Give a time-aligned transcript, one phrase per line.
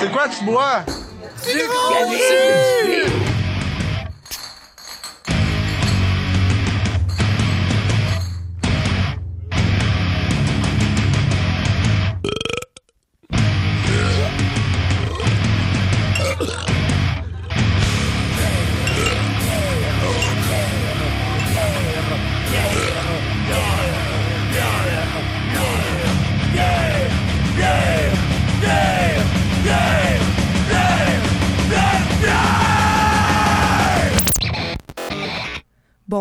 [0.00, 0.82] C'est quoi tu bois?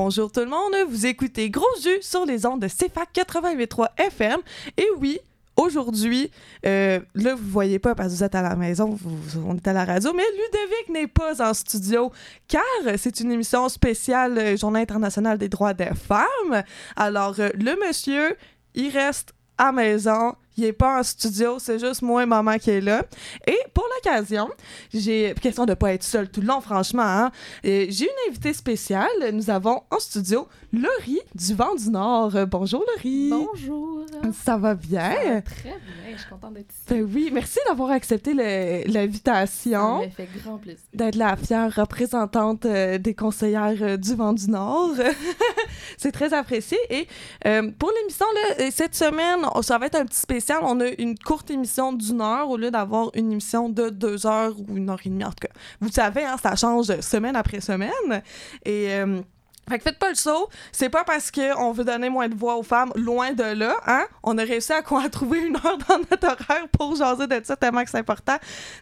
[0.09, 4.39] Bonjour tout le monde, vous écoutez Gros Jus sur les ondes de CFAC 88.3 FM.
[4.75, 5.19] Et oui,
[5.55, 6.31] aujourd'hui,
[6.65, 9.67] euh, là, vous voyez pas parce que vous êtes à la maison, vous- on est
[9.67, 12.11] à la radio, mais Ludovic n'est pas en studio
[12.47, 12.63] car
[12.97, 16.63] c'est une émission spéciale euh, Journée internationale des droits des femmes.
[16.95, 18.35] Alors, euh, le monsieur,
[18.73, 20.33] il reste à maison.
[20.59, 23.05] Il est pas en studio, c'est juste moi et maman qui est là.
[23.47, 24.49] Et pour l'occasion,
[24.93, 27.01] j'ai question de pas être seule tout le long, franchement.
[27.03, 27.31] hein.
[27.63, 29.07] Et J'ai une invitée spéciale.
[29.31, 32.35] Nous avons en studio Laurie du Vent du Nord.
[32.35, 33.29] Euh, bonjour Laurie.
[33.31, 34.05] Bonjour.
[34.33, 35.11] Ça va bien?
[35.11, 36.81] Ça va très bien, je suis contente d'être ici.
[36.89, 40.83] Ben oui, merci d'avoir accepté le- Ça l'invitation, m'a fait grand plaisir.
[40.93, 44.91] d'être la fière représentante euh, des conseillères euh, du Vent du Nord.
[45.97, 46.77] C'est très apprécié.
[46.91, 47.07] Et
[47.47, 48.25] euh, pour l'émission,
[48.71, 50.59] cette semaine, ça va être un petit spécial.
[50.63, 54.53] On a une courte émission d'une heure au lieu d'avoir une émission de deux heures
[54.59, 55.23] ou une heure et demie.
[55.25, 58.21] En tout cas, vous savez, hein, ça change semaine après semaine.
[58.65, 58.89] Et.
[59.69, 60.49] Fait que faites pas le saut.
[60.71, 64.05] C'est pas parce qu'on veut donner moins de voix aux femmes, loin de là, hein?
[64.23, 67.55] On a réussi à, à trouver une heure dans notre horaire pour jaser de ça
[67.55, 68.37] tellement que c'est important.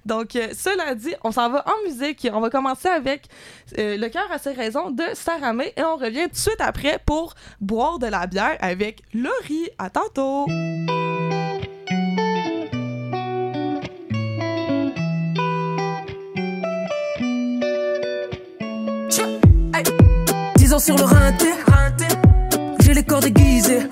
[0.05, 2.27] Donc, euh, cela dit, on s'en va en musique.
[2.31, 3.27] On va commencer avec
[3.77, 6.61] euh, Le cœur a ses raisons de Sarah May et on revient tout de suite
[6.61, 9.69] après pour boire de la bière avec Laurie.
[9.77, 10.45] À tantôt!
[20.79, 21.47] Sur le rinté,
[22.81, 23.89] j'ai les corps déguisés.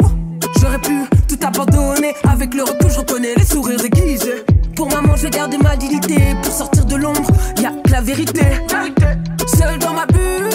[0.62, 0.94] J'aurais pu
[1.28, 2.14] tout abandonner.
[2.32, 4.46] Avec le recul, je reconnais les sourires déguisés.
[4.76, 6.16] Pour maman, j'ai gardé ma dignité.
[6.44, 8.46] Pour sortir de l'ombre, y a que la vérité.
[9.48, 10.50] Seul dans ma bulle,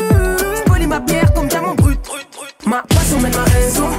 [0.81, 1.99] je ma pierre comme diamant brut.
[2.65, 3.91] Ma passion mène ma raison.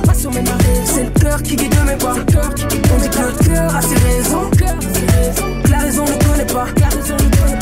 [0.86, 2.14] C'est le cœur qui guide mes pas.
[2.14, 4.50] On dit que le cœur a ses raisons.
[4.52, 6.66] Que la raison ne connaît pas.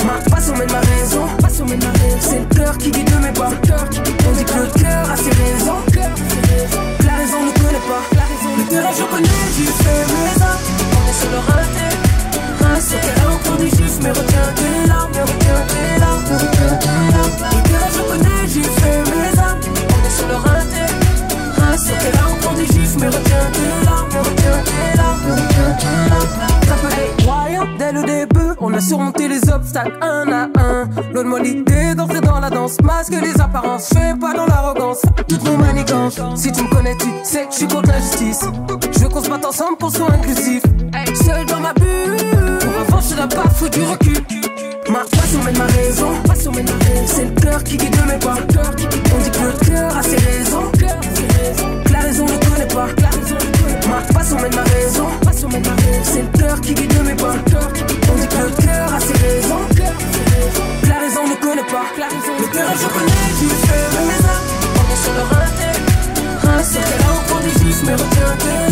[0.06, 1.26] Ma passion mène ma raison,
[1.70, 2.30] passion mène ma raison.
[2.30, 3.50] C'est le cœur qui guide mes pas.
[3.50, 5.82] On dit que le cœur a ses raisons.
[7.06, 8.04] La raison ne connaît pas.
[8.58, 10.70] Le terrain je connais, j'y fais mes actes.
[10.96, 11.88] On est sur le raté.
[12.90, 17.38] Qu'elle a encore des juifs, mais retiens tes larmes, retiens tes larmes, retiens tes larmes.
[17.52, 19.68] Le terrain je connais, j'y fais mes actes.
[19.68, 20.86] On est sur le raté.
[21.86, 26.50] Qu'elle a encore des juifs, mais retiens tes larmes, retiens tes larmes, retiens tes larmes.
[28.82, 30.90] Surmonté les obstacles un à un.
[31.14, 35.58] Donne-moi l'idée d'entrer dans la danse, masque les apparences, fais pas dans l'arrogance, toutes nos
[35.58, 36.20] manigances.
[36.36, 38.42] Si tu me connais, tu sais que je suis contre l'injustice.
[38.94, 40.64] Je veux qu'on se batte ensemble pour soit inclusif.
[41.26, 42.18] Seul dans ma bulle,
[42.60, 44.18] pour avancer là pas, faut du recul.
[44.90, 46.10] Ma passion mène ma raison.
[47.06, 48.36] C'est le cœur qui guide mes pas.
[48.36, 50.72] On dit que le cœur a ses raisons.
[50.74, 52.88] Que la raison ne connaît pas.
[53.88, 55.08] Ma passion mène ma raison,
[55.48, 56.04] mène ma raison.
[56.04, 57.36] C'est le cœur qui guide mes pas.
[58.12, 59.64] On dit que le cœur a ses raisons.
[60.88, 61.86] La raison ne connaît pas.
[61.98, 64.22] Le cœur je connais, j'y fais mes.
[64.80, 65.70] On est sur le raté.
[66.42, 68.69] Mais retiens tes larmes, mais retiens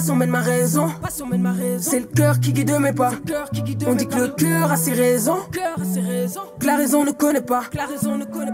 [0.00, 0.88] suis Ma passion mène ma raison.
[1.02, 1.90] Passion mène ma raison.
[1.90, 3.12] C'est le cœur qui guide mes pas.
[3.86, 5.38] On dit que le cœur a ses raisons.
[6.60, 7.62] Que la raison ne connaît pas.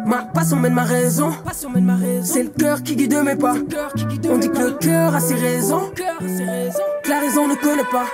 [0.06, 1.32] Ma passion mène ma raison.
[2.24, 3.54] C'est le cœur qui guide mes pas.
[4.30, 5.90] On dit que le cœur a ses raisons.
[5.94, 8.04] Que la raison ne connaît pas.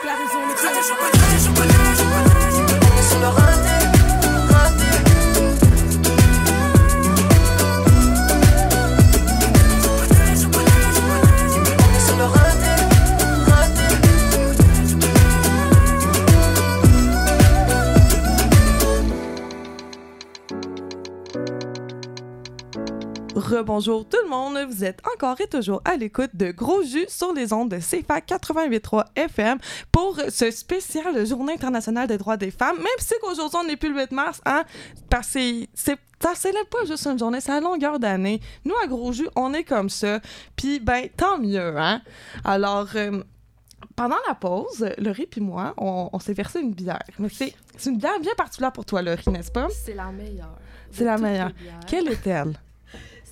[23.49, 24.59] Rebonjour tout le monde.
[24.69, 28.21] Vous êtes encore et toujours à l'écoute de Gros Jus sur les ondes de CFA
[28.21, 29.59] 88.3 FM
[29.91, 32.77] pour ce spécial Journée internationale des droits des femmes.
[32.77, 34.65] Même si qu'aujourd'hui, on n'est plus le 8 mars, hein,
[35.09, 35.41] parce que
[35.75, 38.41] c'est ça célèbre pas juste une journée, c'est à longueur d'année.
[38.65, 40.21] Nous, à Gros Jus, on est comme ça.
[40.56, 42.03] Puis, ben, tant mieux, hein?
[42.45, 43.23] Alors, euh,
[43.95, 46.99] pendant la pause, Laurie puis moi, on, on s'est versé une bière.
[47.21, 49.69] Mais c'est c'est une bière bien particulière pour toi, Laurie, n'est-ce pas?
[49.71, 50.59] C'est la meilleure.
[50.91, 51.53] C'est la meilleure.
[51.87, 52.59] Quelle est-elle?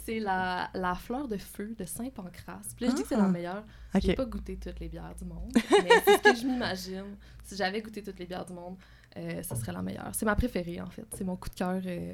[0.07, 2.61] C'est la, la fleur de feu de Saint-Pancras.
[2.77, 3.23] Puis là, je dis que c'est Ah.
[3.23, 3.65] la meilleure.
[4.01, 4.17] J'ai OK.
[4.17, 7.17] pas goûté toutes les bières du monde, mais c'est ce que je m'imagine.
[7.45, 8.77] Si j'avais goûté toutes les bières du monde,
[9.17, 10.11] euh, ça serait la meilleure.
[10.13, 11.05] C'est ma préférée, en fait.
[11.17, 12.13] C'est mon coup de cœur euh,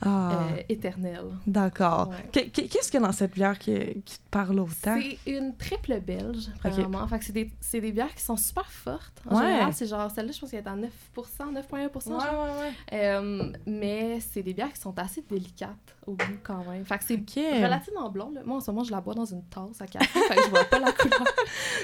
[0.00, 1.22] Ah, euh, éternel.
[1.46, 2.08] d'accord.
[2.34, 2.48] Ouais.
[2.50, 3.74] Qu'est-ce qu'il y a dans cette bière qui,
[4.04, 4.98] qui te parle autant?
[5.00, 7.06] C'est une triple belge, premièrement.
[7.08, 9.20] Fait que c'est des, des bières qui sont super fortes.
[9.28, 9.46] En Ouais.
[9.46, 12.58] général, c'est genre, celle-là, je pense qu'elle est à 9% 9,1 genre.
[12.60, 16.84] ouais, Euh, mais c'est des bières qui sont assez délicates au goût quand même.
[16.86, 17.34] Fait que c'est OK.
[17.62, 18.30] relativement blond.
[18.34, 18.40] là.
[18.44, 20.48] Moi, en ce moment, je la bois dans une tasse à café, fait que je
[20.50, 21.24] vois pas la couleur.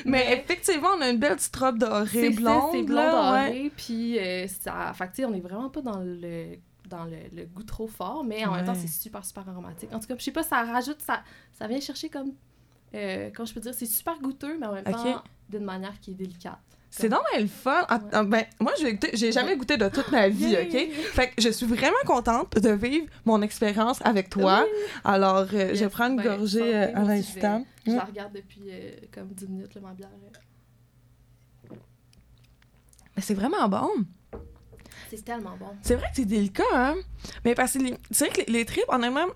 [0.06, 2.70] Mais effectivement, on a une belle petite robe dorée blonde.
[2.72, 4.18] c'est blond doré, puis
[4.62, 4.92] ça...
[4.94, 6.56] Fait que, on est vraiment pas dans le
[6.88, 9.88] dans le, le goût trop fort, mais en même temps, c'est super, super aromatique.
[9.94, 11.22] En tout cas, je sais pas, ça rajoute, ça,
[11.54, 12.32] ça vient chercher comme...
[12.94, 13.72] Euh, comment je peux dire?
[13.72, 16.58] C'est super goûteux, mais en même temps, d'une manière qui est délicate.
[16.90, 17.86] C'est donc le fun.
[17.88, 18.24] Ah, Ouais.
[18.26, 18.72] ben, moi,
[19.14, 20.54] j'ai jamais goûté de toute ma vie!
[20.62, 20.92] OK?
[20.92, 24.64] Fait que je suis vraiment contente de vivre mon expérience avec toi.
[24.64, 24.78] Oui.
[25.04, 25.90] Alors, euh, je Yes.
[25.90, 27.64] prends une Ben, gorgée euh, à je l'instant.
[27.86, 30.10] Je la regarde depuis euh, comme 10 minutes, là, ma bière.
[33.16, 33.88] Mais c'est vraiment bon.
[35.10, 35.66] C'est tellement bon.
[35.82, 36.94] C'est vrai que c'est délicat, hein?
[37.44, 39.26] Mais parce que les- c'est vrai que les, les tripes, honnêtement,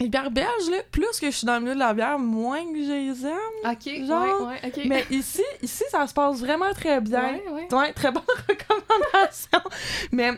[0.00, 2.64] les bières belges, là, plus que je suis dans le milieu de la bière, moins
[2.64, 3.70] que je les aime.
[3.72, 4.80] OK, Genre, ouais, ouais, OK.
[4.86, 7.34] Mais ici, ici, ça se passe vraiment très bien.
[7.34, 7.92] Ouais, ouais.
[7.92, 9.60] Très bonne recommandation.
[10.12, 10.30] mais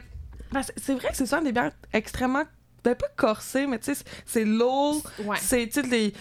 [0.77, 2.45] c'est vrai que c'est souvent des bières extrêmement,
[2.85, 5.03] ben pas corsées, mais tu sais, c'est- lourd.
[5.25, 5.39] Ouais.
[5.41, 6.13] C'est, tu sais, les.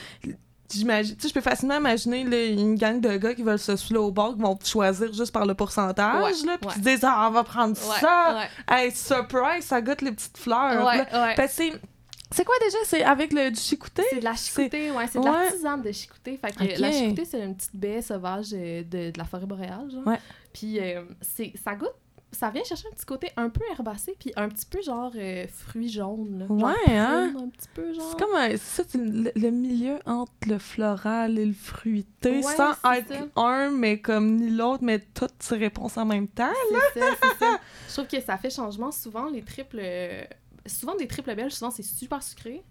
[0.74, 3.76] J'imagine, tu sais, je peux facilement imaginer là, une gang de gars qui veulent se
[3.76, 6.74] saouler au bar, qui vont te choisir juste par le pourcentage, Ouais, là, puis ouais.
[6.74, 8.48] qui se disent, ah, on va prendre Ouais, ça.
[8.70, 10.92] Hey, surprise, ça goûte les petites fleurs.
[11.36, 12.44] Fait que c'est.
[12.44, 12.78] Quoi déjà?
[12.86, 14.04] C'est avec le du chicouté?
[14.10, 15.46] C'est de la chicoutée, ouais, c'est de Ouais.
[15.46, 16.38] la tisane de chicoutée.
[16.44, 19.90] Fait que la chicoutée, c'est une petite baie sauvage euh, de, de la forêt boréale,
[19.92, 20.06] genre.
[20.08, 20.20] Ouais.
[20.52, 21.94] Puis euh, c'est ça goûte
[22.36, 25.46] ça vient chercher un petit côté un peu herbacé puis un petit peu genre euh,
[25.48, 26.48] fruits jaunes là.
[26.48, 27.32] Genre Ouais, hein?
[27.34, 28.10] prune, un petit peu genre.
[28.12, 32.72] C'est comme un, ça, le, le milieu entre le floral et le fruité, Ouais, sans
[32.94, 33.26] être ça.
[33.42, 36.52] un, mais comme ni l'autre, mais toutes ces réponses en même temps.
[36.94, 37.60] C'est ça, c'est ça.
[37.88, 40.24] Je trouve que ça fait changement souvent les triples euh,
[40.66, 42.64] souvent des triples belges, souvent c'est super sucré.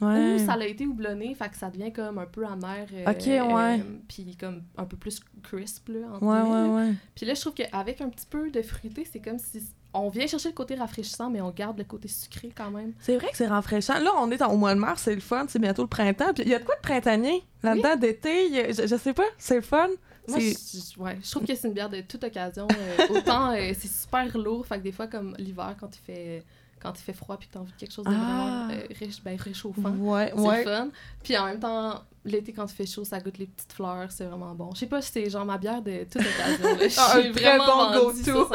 [0.00, 2.86] Ou ça l'a été houblonné, fait que ça devient comme un peu amer.
[2.92, 3.80] euh, Ok, ouais.
[3.80, 6.94] euh, puis comme un peu plus crisp, là, entre Ouais, ouais, ouais.
[7.14, 9.62] Puis là, je trouve qu'avec un petit peu de fruité, c'est comme si
[9.92, 12.92] on vient chercher le côté rafraîchissant, mais on garde le côté sucré quand même.
[12.98, 14.00] C'est vrai que c'est rafraîchissant.
[14.00, 16.34] Là, on est en- au mois de mars, c'est le fun, c'est bientôt le printemps.
[16.34, 19.54] Puis il y a de quoi de printanier là-dedans, d'été, je, je sais pas, c'est
[19.56, 19.86] le fun?
[20.26, 22.66] Moi, je, ouais, je trouve que c'est une bière de toute occasion.
[22.76, 26.42] euh, autant c'est super lourd, fait que des fois, comme l'hiver, quand il fait
[26.84, 28.66] quand il fait froid puis que t'as envie de quelque chose de Ah.
[28.66, 29.90] vraiment euh, riche, ben, réchauffant.
[29.98, 30.64] Ouais, C'est ouais.
[30.64, 30.88] fun.
[31.22, 34.24] Puis en même temps, l'été, quand il fait chaud, ça goûte les petites fleurs, c'est
[34.24, 34.70] vraiment bon.
[34.74, 36.78] Je sais pas si c'est genre ma bière de toute occasion.
[36.88, 38.48] Je Ah, un suis très vraiment bon go-to.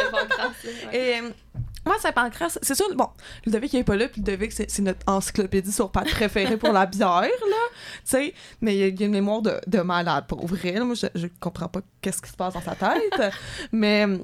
[0.93, 1.29] Et euh,
[1.85, 3.07] moi, Saint-Pancras, c'est sûr, bon,
[3.45, 6.71] Ludovic il est pas là, puis Ludovic, c'est c'est notre encyclopédie sur pâte préférée pour
[6.71, 7.73] la bière, là, tu
[8.03, 10.83] sais, mais il y, a- une mémoire de, de malade, pour vrai, là.
[10.83, 13.33] moi, je, je comprends pas qu'est-ce qui se passe dans sa tête,
[13.71, 14.17] mais euh,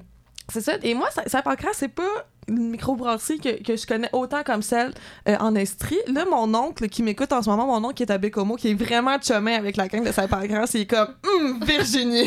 [0.50, 4.44] c'est ça, et moi, Saint- Saint-Pancras, c'est pas une microbrasserie que, que je connais autant
[4.44, 4.94] comme celle
[5.28, 5.98] euh, en Estrie.
[6.08, 8.70] Là, mon oncle qui m'écoute en ce moment, mon oncle qui est à Bécomo, qui
[8.70, 12.26] est vraiment chumé avec la gang de Saint-Pancras, il est comme Hum, Virginie!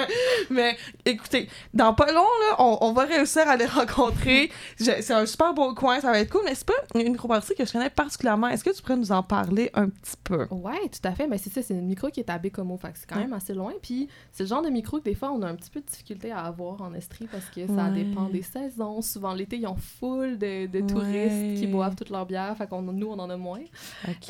[0.50, 4.50] Mais écoutez, dans pas long, là, on, on va réussir à les rencontrer.
[4.78, 7.72] C'est un super beau coin, ça va être cool, c'est pas une microbrasserie que je
[7.72, 8.48] connais particulièrement.
[8.48, 10.46] Est-ce que tu pourrais nous en parler un petit peu?
[10.50, 11.26] Ouais, tout à fait.
[11.26, 13.54] Mais c'est ça, c'est une micro qui est à Bécomo, fait c'est quand même assez
[13.54, 13.72] loin.
[13.82, 15.86] Puis c'est le genre de micro que des fois, on a un petit peu de
[15.86, 18.04] difficulté à avoir en Estrie parce que ça Ouais.
[18.04, 19.02] dépend des saisons.
[19.02, 20.86] Souvent, l'été, ils ont full de, de Ouais.
[20.86, 23.60] touristes qui boivent toute leur bière, fait qu'on nous, on en a moins.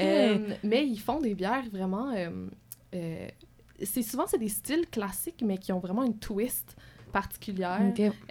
[0.01, 2.13] Euh, mais ils font des bières vraiment...
[2.15, 2.31] euh,
[2.95, 3.29] euh,
[3.83, 6.77] c'est souvent, c'est des styles classiques, mais qui ont vraiment une twist
[7.13, 7.81] particulière.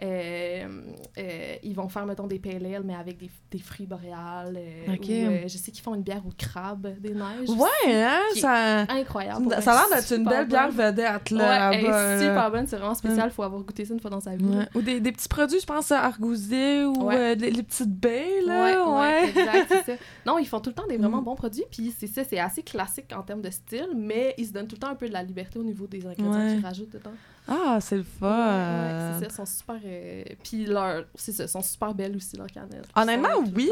[0.03, 0.81] Euh,
[1.17, 4.57] euh, ils vont faire, mettons, des ale, mais avec des, des fruits boréales.
[4.57, 5.05] euh, Ok.
[5.07, 7.49] ou, euh, je sais qu'ils font une bière au crabe des neiges.
[7.49, 8.81] Ouais, hein, ça...
[8.89, 9.55] Incroyable.
[9.61, 12.19] Ça a l'air d'être une belle bière vedette, Ouais, là, elle là-bas, est là.
[12.29, 14.45] super bonne, c'est vraiment spécial, il faut avoir goûté ça une fois dans sa vie.
[14.45, 14.65] Ouais.
[14.75, 17.15] Ou des, des petits produits, je pense, à argousier ou Ouais.
[17.15, 18.83] euh, les, les petites baies, là.
[18.85, 19.29] ouais, Ouais.
[19.29, 19.93] exact, ça.
[20.25, 21.25] Non, ils font tout le temps des vraiment Mm.
[21.25, 24.51] bons produits, puis c'est ça, c'est assez classique en termes de style, mais ils se
[24.53, 26.55] donnent tout le temps un peu de la liberté au niveau des ingrédients Ouais.
[26.55, 27.11] qu'ils rajoutent dedans.
[27.47, 28.27] Ah, c'est le fun!
[28.27, 29.79] Ouais, c'est ça, sont super...
[29.85, 31.05] Euh, puis leur...
[31.15, 32.87] C'est ça, sont super belles aussi, leurs canettes.
[32.95, 33.71] Honnêtement, oui!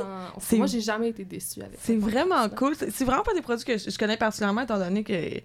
[0.53, 2.75] Moi, j'ai jamais été déçue avec C'est vraiment cool.
[2.75, 5.41] C'est vraiment pas des produits que je connais particulièrement, étant donné que...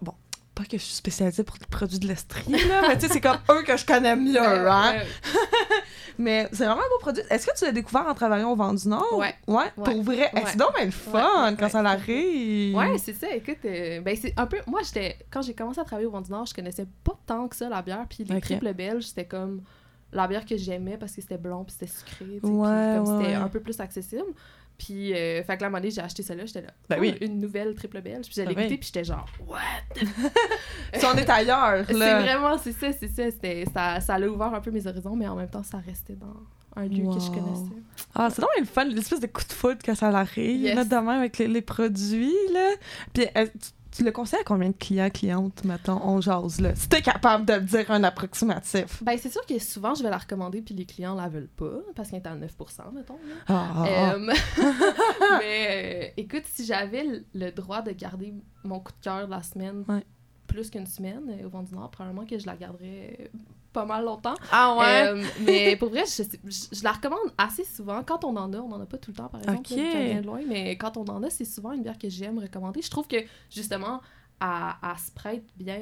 [0.00, 0.14] Bon,
[0.62, 3.20] pas que je suis spécialisée pour les produits de l'Estrie, là, mais tu sais, c'est
[3.20, 4.94] comme eux que je connais mieux, hein?
[6.18, 7.22] mais c'est vraiment un beau produit.
[7.30, 9.18] Est-ce que tu l'as découvert en travaillant au Vent du Nord?
[9.18, 9.34] Ouais.
[9.46, 10.30] Ouais, pour vrai.
[10.46, 12.76] C'est donc le fun quand ça arrive.
[12.76, 13.34] Ouais, c'est ça.
[13.34, 14.58] Écoute, euh, ben c'est un peu...
[14.66, 15.16] Moi, j'étais...
[15.30, 17.68] Quand j'ai commencé à travailler au Vent du Nord, je connaissais pas tant que ça
[17.68, 19.62] la bière, puis les triples belges, c'était comme
[20.12, 23.48] la bière que j'aimais parce que c'était blond puis c'était sucré, ouais, comme c'était un
[23.48, 24.24] peu plus accessible.
[24.78, 26.98] Puis, euh, fait que là, à un moment donné, j'ai acheté celle-là, j'étais là, ben
[27.00, 27.16] oui.
[27.20, 28.26] une nouvelle triple belge.
[28.26, 29.58] Puis j'allais ben puis j'étais genre, what?
[30.94, 31.84] si on est ailleurs, là.
[31.86, 33.24] C'est vraiment, c'est ça, c'est ça.
[33.72, 36.34] Ça, ça a ouvert un peu mes horizons, mais en même temps, ça restait dans
[36.76, 37.82] un lieu que je connaissais.
[38.14, 40.76] Ah, c'est vraiment le fun, l'espèce de coup de foot quand ça arrive, yes.
[40.76, 42.70] notamment avec les, les, produits, là.
[43.12, 43.26] Puis,
[43.92, 46.74] tu le conseilles à combien de clients, clientes, mettons, on jase, là?
[46.74, 49.02] Si t'es capable de dire un approximatif.
[49.02, 51.80] Ben, c'est sûr que souvent, je vais la recommander, puis les clients la veulent pas,
[51.94, 53.18] parce qu'elle est à 9% mettons.
[53.48, 54.14] Ah, ah, ah.
[54.14, 54.18] Euh,
[55.38, 58.34] mais, euh, écoute, si j'avais le droit de garder
[58.64, 59.84] mon coup de cœur de la semaine
[60.46, 63.30] plus qu'une semaine euh, au Vent du Nord, probablement que je la garderais
[63.72, 64.34] pas mal longtemps.
[64.50, 65.08] Ah ouais?
[65.08, 68.02] Euh, mais pour vrai, je, je, la recommande assez souvent.
[68.04, 70.26] Quand on en a, on en a pas tout le temps, par exemple, vient de
[70.26, 72.82] loin, mais quand on en a, c'est souvent une bière que j'aime recommander.
[72.82, 73.16] Je trouve que,
[73.50, 74.00] justement,
[74.40, 75.80] elle, se prête bien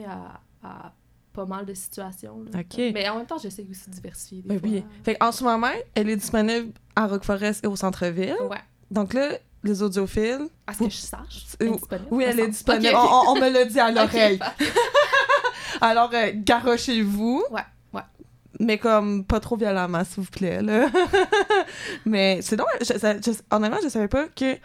[0.62, 0.92] à,
[1.32, 2.44] pas mal de situations.
[2.76, 4.42] Mais en même temps, j'essaie aussi de diversifier.
[4.42, 8.36] Des ben Fait en ce moment, elle est disponible à Rock Forest et au centre-ville.
[8.48, 8.58] Ouais.
[8.90, 10.48] Donc là, les audiophiles.
[10.66, 11.56] À ce que je sache.
[12.10, 12.94] oui, elle est disponible.
[12.94, 14.38] On, me l'a dit à l'oreille.
[15.80, 17.44] Alors, euh, garochez-vous.
[17.50, 17.60] Ouais.
[18.58, 20.62] Mais comme pas trop violemment, s'il vous plaît.
[20.62, 20.88] Là.
[22.04, 22.66] mais c'est donc.
[23.50, 24.56] honnêtement, je savais pas que.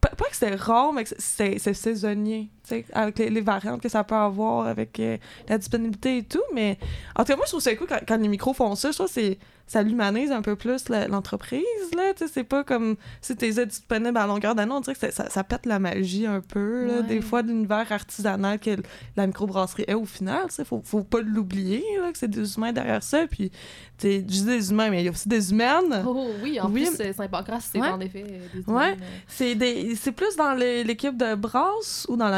[0.00, 2.50] Pas, que c'était rare, mais que c'est saisonnier,
[2.92, 5.16] avec les, variantes que ça peut avoir, avec euh,
[5.48, 6.42] la disponibilité et tout.
[6.54, 6.78] Mais
[7.16, 8.90] en tout cas, moi, je trouve ça cool quand, quand les micros font ça.
[8.90, 9.36] Je trouve que
[9.72, 11.62] ça l'humanise un peu plus l'entreprise,
[11.96, 15.30] là, tu c'est pas comme si t'es disponible à longueur d'année, on dirait que ça,
[15.30, 18.76] ça, pète la magie un peu, là, des fois, de l'univers artisanal que
[19.16, 22.72] la microbrasserie est au final, tu sais, faut, faut pas l'oublier, que c'est des humains
[22.72, 23.50] derrière ça, puis,
[23.96, 26.04] tu je dis des humains, mais il y a aussi des humaines.
[26.06, 28.90] Oh oui, en plus, Saint-Pancras, c'est en effet des humains.
[28.90, 32.28] Ouais, c'est plus dans l'équipe de brasse ou dans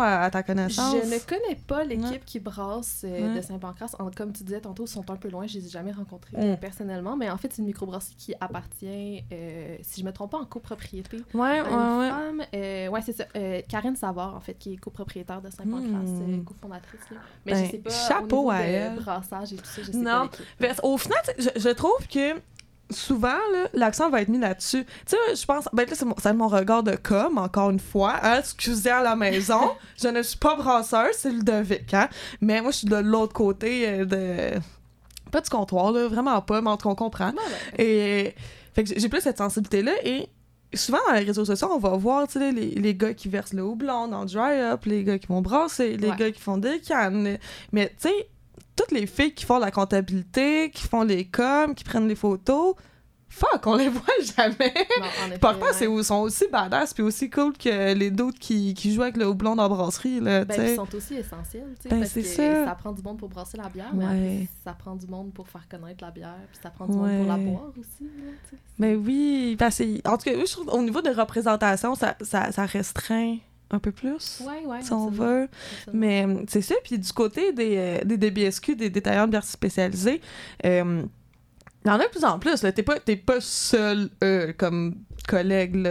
[0.00, 0.96] à, ta connaissance?
[1.02, 4.88] Je ne connais pas l'équipe qui brasse euh, de Saint-Pancras, comme tu disais tantôt, ils
[4.88, 6.56] sont un peu loin, je les ai jamais rencontrés.
[6.60, 10.38] Personnellement, mais en fait, c'est une microbrasserie qui appartient, euh, si je me trompe pas,
[10.38, 11.18] en copropriété.
[11.34, 11.68] Ouais, ouais.
[11.68, 13.24] Femme, euh, ouais, c'est ça.
[13.36, 16.44] Euh, Karine Savard, en fait, qui est copropriétaire de Saint-Pancras, mm.
[16.44, 17.00] cofondatrice.
[17.46, 17.90] Mais je ben, sais pas.
[17.90, 18.96] Chapeau à elle.
[18.96, 20.28] brassage et tout ça, je sais non.
[20.58, 20.66] pas.
[20.82, 22.40] au final, je, je trouve que
[22.90, 23.36] souvent,
[23.74, 24.84] l'accent va être mis là-dessus.
[24.84, 28.16] Tu sais, je pense, ben là, c'est mon, regard de com, encore une fois.
[28.22, 32.08] Hein, excusez à la maison, je ne suis pas brasseur, c'est le Ludovic, hein.
[32.40, 34.58] Mais moi, je suis de l'autre côté de
[35.30, 37.32] pas du comptoir, là, vraiment pas, mais en tout cas, on comprend.
[37.78, 38.34] Et
[38.74, 39.92] fait que j'ai plus cette sensibilité-là.
[40.04, 40.28] Et
[40.74, 44.08] souvent, dans les réseaux sociaux, on va voir les, les gars qui versent le houblon
[44.08, 47.38] dans Dry Up, les gars qui vont brasser, les gars qui font des cannes.
[47.72, 48.28] Mais tu sais,
[48.78, 52.76] toutes les filles qui font la comptabilité, qui font les coms, qui prennent les photos,
[53.28, 54.02] fuck, on les voit
[54.36, 54.72] jamais.
[55.40, 59.02] Parfois, c'est ils sont aussi badass puis aussi cool que les d'autres qui, qui jouent
[59.02, 60.20] avec le houblon dans la brasserie.
[60.20, 62.64] Là, ben, ils sont aussi essentiels, tu sais, ben, parce que ça.
[62.66, 62.74] ça.
[62.76, 66.04] prend du monde pour brasser la bière, mais ça prend du monde pour faire connaître
[66.04, 68.04] la bière, puis ça prend du monde pour la boire aussi.
[68.04, 71.96] Là, mais ben oui, parce que, en tout cas, je trouve au niveau de représentation,
[71.96, 73.38] ça, ça, ça restreint
[73.70, 75.48] un peu plus, ouais, ouais, si on veut.
[75.92, 76.74] Mais c'est ça.
[76.84, 80.20] Puis du côté des, euh, des DBSQ, des détaillants de bière spécialisés,
[80.64, 81.02] euh,
[81.84, 82.60] il y en a de plus en plus.
[82.60, 84.96] T'es pas, pas seul euh, comme
[85.26, 85.82] collègue.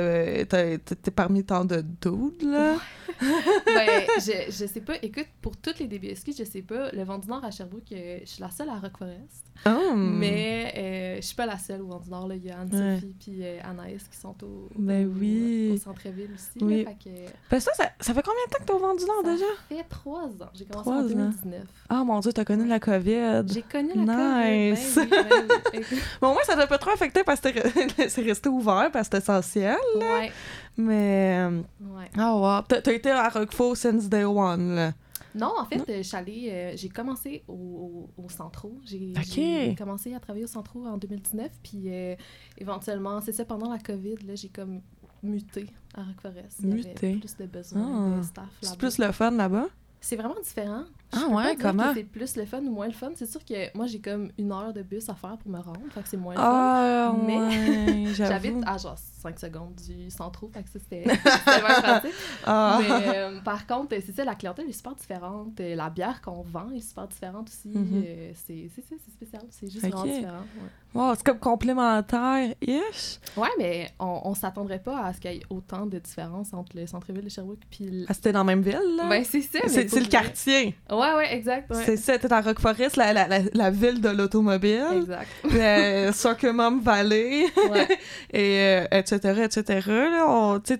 [0.50, 2.44] T'es, t'es parmi tant de dudes.
[2.44, 2.76] Là.
[3.22, 4.94] ben, je, je sais pas.
[5.02, 6.92] Écoute, pour toutes les DBSQ, je sais pas.
[6.92, 9.46] Le Vent du Nord à Sherbrooke, euh, je suis la seule à Rock Forest.
[9.66, 9.96] Oh.
[9.96, 12.34] Mais euh, je suis pas la seule au Vent du Nord.
[12.34, 15.72] Il y a Anne-Sophie puis euh, Anaïs qui sont au, ben oui.
[15.74, 16.64] au centre-ville aussi.
[16.64, 16.84] Oui.
[16.84, 17.32] Là, fait que...
[17.50, 19.32] ben ça, ça, ça, fait combien de temps que t'es au Vent du Nord ça
[19.32, 19.46] déjà?
[19.46, 20.50] Ça fait trois ans.
[20.54, 21.64] J'ai commencé en 2019.
[21.90, 23.44] Ah mon Dieu, t'as connu la COVID.
[23.48, 24.96] J'ai connu la nice.
[24.96, 25.10] COVID.
[25.10, 25.84] Ben, ben,
[26.22, 27.50] bon, moi, ça t'a pas trop affecté parce que
[28.10, 29.78] c'est resté ouvert, parce que c'était essentiel.
[29.96, 30.32] Ouais.
[30.78, 31.48] Mais.
[31.82, 32.10] Ouais.
[32.18, 32.62] Ah, oh, wow.
[32.62, 34.94] T'as été à Roquefort since day one, là.
[35.38, 38.80] Non, en fait, euh, j'ai commencé au, au, Centro.
[38.86, 39.14] J'ai
[39.78, 42.16] commencé à travailler au Centro en 2019, puis euh,
[42.58, 44.82] éventuellement, c'est ça, pendant la COVID, là, j'ai comme
[45.22, 46.64] muté à Rock Forest.
[46.64, 47.18] Muté.
[47.18, 48.24] plus de besoins de ah.
[48.24, 49.68] staff C'est plus le fun là-bas?
[50.00, 50.84] C'est vraiment différent.
[51.14, 51.94] Je Ah peux ouais, pas dire comment?
[51.94, 53.12] c'est plus le fun ou moins le fun.
[53.16, 55.80] C'est sûr que moi, j'ai comme une heure de bus à faire pour me rendre.
[55.92, 56.46] Fait que c'est moins le fun.
[56.46, 57.38] Ah, Mais-
[58.08, 62.12] ouais, J'habite à genre 5 secondes du centre, fait que ça, c'était vraiment pratique.
[62.46, 62.80] Ah.
[62.82, 65.60] Mais euh, par contre, c'est ça, la clientèle est super différente.
[65.60, 67.72] La bière qu'on vend est super différente aussi.
[67.76, 68.70] Euh, c'est
[69.14, 69.42] spécial.
[69.50, 69.92] C'est juste Ok.
[69.92, 70.38] vraiment différent.
[70.62, 70.70] Ouais.
[70.98, 73.20] Wow, c'est comme complémentaire-ish.
[73.36, 76.76] Ouais, mais on, on s'attendrait pas à ce qu'il y ait autant de différences entre
[76.76, 78.06] le centre-ville de Sherbrooke puis le...
[78.10, 79.08] Ah, c'était dans la même ville, là?
[79.08, 80.76] Ben, c'est ça, c'est le quartier.
[80.90, 81.70] Ouais, ouais, exact.
[81.72, 81.84] Ouais.
[81.86, 84.86] C'est ça, t'es à Rock Forest, la, la, la, la ville de l'automobile.
[84.96, 85.28] Exact.
[85.54, 86.12] euh,
[86.82, 87.88] Valley, Ouais.
[88.34, 89.80] et euh, etc., etc.
[89.88, 90.78] Là, on- tu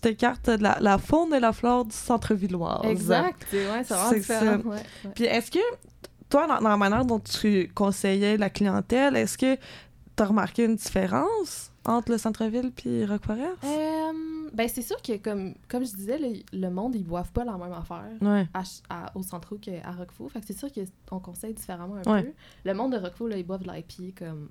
[0.00, 2.84] t'écartes de la, la faune et la flore du centre-villoise.
[2.84, 3.46] exact.
[3.52, 4.58] Ouais, c'est vraiment différent.
[5.14, 5.58] Puis est-ce que,
[6.30, 9.56] toi, dans, dans la manière dont tu conseillais la clientèle, est-ce que
[10.16, 13.64] t'as remarqué une différence entre le centre-ville puis Rock Forest?
[13.64, 14.12] Euh,
[14.52, 17.52] ben, c'est sûr que, comme, comme je disais, le, le monde, ils boivent pas la
[17.56, 18.04] même affaire.
[18.20, 18.46] Ouais.
[18.52, 20.30] à, Ch- à- au centre qu'à Roquefort.
[20.32, 20.68] Fait que c'est sûr
[21.08, 22.22] qu'on conseille différemment un Ouais.
[22.24, 22.32] peu.
[22.64, 24.48] Le monde de Roquefort, là, ils boivent de l'IP comme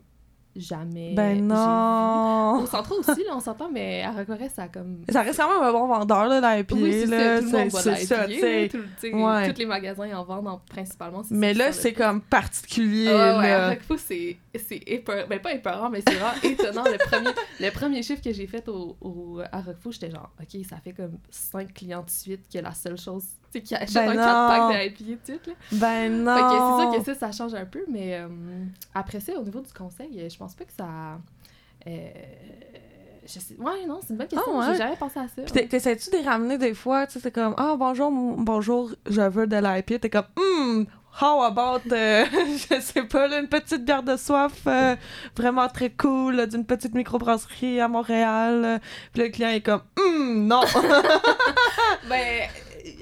[0.56, 1.14] jamais.
[1.16, 2.62] Ben non!
[2.64, 4.98] Au centre aussi, là, on s'entend, mais à Roquefort, ça a comme.
[5.10, 7.36] Ça reste quand même un bon vendeur, là, l'IPA, Oui, c'est là.
[7.38, 8.70] ça, tout le monde boit de c'est ça, tu sais.
[8.72, 11.22] Tous les magasins en vendent en- principalement.
[11.32, 13.68] Mais là, c'est comme particulier, Ah ouais, là.
[13.70, 15.28] à c'est c'est épeurant.
[15.30, 16.84] Ben, pas épeurant, mais c'est vraiment étonnant.
[16.86, 17.30] Le premier,
[17.60, 20.94] le premier chiffre que j'ai fait au, au- à Roquefort, j'étais genre, OK, ça fait
[20.94, 24.24] comme 5 clients de suite que la seule chose, c'est qu'ils achètent Ben un non.
[24.24, 25.54] 4 pack de IPA de suite, là.
[25.74, 26.36] Ben non!
[26.36, 28.28] Fait que c'est sûr que ça, ça change un peu, mais euh,
[28.94, 31.20] après ça, au niveau du conseil, euh, je pense pas que ça.
[31.88, 32.10] euh,
[33.26, 33.56] je sais...
[33.60, 34.60] Ouais, non, c'est une bonne question.
[34.60, 34.74] Ah ouais?
[34.74, 35.42] J'ai jamais pensé à ça.
[35.44, 37.06] Puis t'es- t'essaies-tu de les ramener des fois?
[37.06, 40.00] Tu sais, c'est comme, ah, bonjour, m- bonjour, je veux de l'IPA.
[40.00, 40.86] T'es comme, hum,
[41.22, 42.26] how about, euh,
[42.70, 44.96] je sais pas, une petite bière de soif euh,
[45.36, 48.80] vraiment très cool, d'une petite microbrasserie à Montréal.
[49.14, 50.62] Puis le client est comme, hum, non!
[52.10, 52.48] Ben,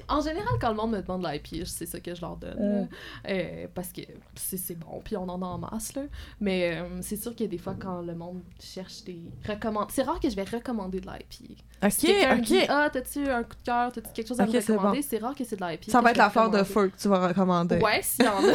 [0.08, 2.88] en général, quand le monde me demande de l'IPA, c'est ça que je leur donne.
[3.28, 4.00] Euh, parce que
[4.34, 5.94] c'est bon, puis on en a en masse.
[5.94, 6.02] Là.
[6.40, 9.94] Mais euh, c'est sûr que des fois, quand le monde cherche des recommandations.
[9.94, 11.86] C'est rare que je vais recommander de l'IPA.
[11.86, 12.66] ok, Si me dit ok.
[12.68, 15.02] Ah, t'as-tu un coup de cœur, t'as-tu quelque chose à Ok, me recommander?
[15.02, 15.90] C'est rare que c'est de l'IPA.
[15.92, 17.78] Ça va être vais la fleur de feu que tu vas recommander.
[17.78, 18.54] Ouais, s'il y en a.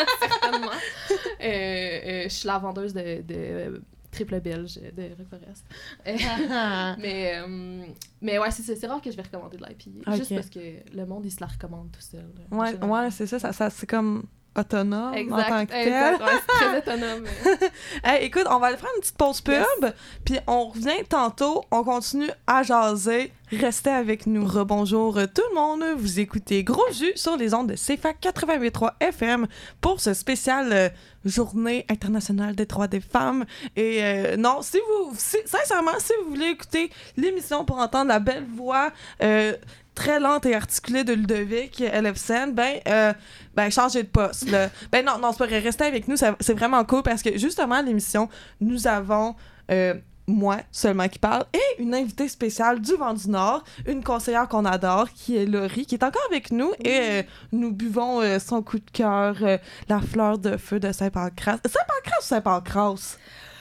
[0.28, 0.70] Certainement.
[1.10, 5.64] Euh, euh, je suis la vendeuse de, de triple belge de Reforest.
[7.00, 7.84] Mais, euh,
[8.20, 10.10] mais ouais, c'est rare que je vais recommander de l'IPA.
[10.10, 10.16] Ok.
[10.16, 10.60] Juste parce que
[10.94, 12.30] le monde, il se la recommande tout seul.
[12.50, 14.24] Ouais, ouais, c'est ça, ça, ça c'est comme
[14.56, 15.88] autonome en tant que tel.
[15.88, 16.20] exact.
[16.22, 17.24] Ouais, c'est très autonome.
[18.04, 19.92] Hey, écoute, on va aller faire une petite pause pub, Yes.
[20.24, 23.32] puis on revient tantôt, on continue à jaser.
[23.52, 24.46] Restez avec nous.
[24.46, 28.92] Rebonjour euh, tout le monde, vous écoutez Gros Jus sur les ondes de CFAC 88.3
[29.00, 29.46] FM
[29.80, 30.88] pour ce spécial euh,
[31.24, 33.44] Journée internationale des droits des femmes.
[33.76, 38.20] Et euh, non, si vous, si- sincèrement, si vous voulez écouter l'émission pour entendre la
[38.20, 38.90] belle voix
[39.22, 39.54] euh,
[39.94, 43.12] très lente et articulée de Ludovic Elefsen, ben, euh,
[43.54, 44.50] ben changez de poste.
[44.50, 44.70] Là.
[44.92, 45.58] Ben non, non, c'est pas vrai.
[45.58, 48.28] Restez avec nous, c'est vraiment cool parce que justement, à l'émission,
[48.60, 49.34] nous avons
[49.70, 49.94] euh,
[50.30, 54.64] moi seulement qui parle et une invitée spéciale du vent du Nord, une conseillère qu'on
[54.64, 57.22] adore qui est Laurie, qui est encore avec nous et euh,
[57.52, 61.58] nous buvons euh, son coup de cœur, euh, la fleur de feu de Saint-Pancras.
[61.64, 63.16] Saint-Pancras ou Saint-Pancras?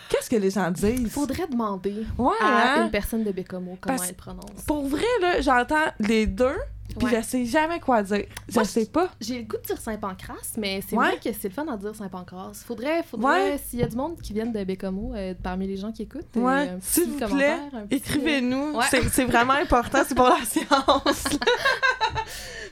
[0.09, 0.99] Qu'est-ce que les gens disent?
[0.99, 2.83] Il faudrait demander Ouais, à hein?
[2.85, 4.61] une personne de Bécomo comment Parce- elle prononce.
[4.65, 6.55] Pour vrai, là, j'entends les deux,
[6.97, 7.21] puis Ouais.
[7.21, 8.25] je sais jamais quoi dire.
[8.47, 9.09] Je Moi, sais pas.
[9.21, 11.07] J'ai le goût de dire Saint-Pancras, mais c'est Ouais.
[11.09, 12.51] vrai que c'est le fun à dire Saint-Pancras.
[12.65, 15.91] Faudrait, faudrait s'il y a du monde qui viennent de Bécomo, euh, parmi les gens
[15.91, 18.79] qui écoutent, euh, s'il vous plaît, euh, Écrivez-nous,
[19.11, 21.27] c'est vraiment important, c'est pour la science.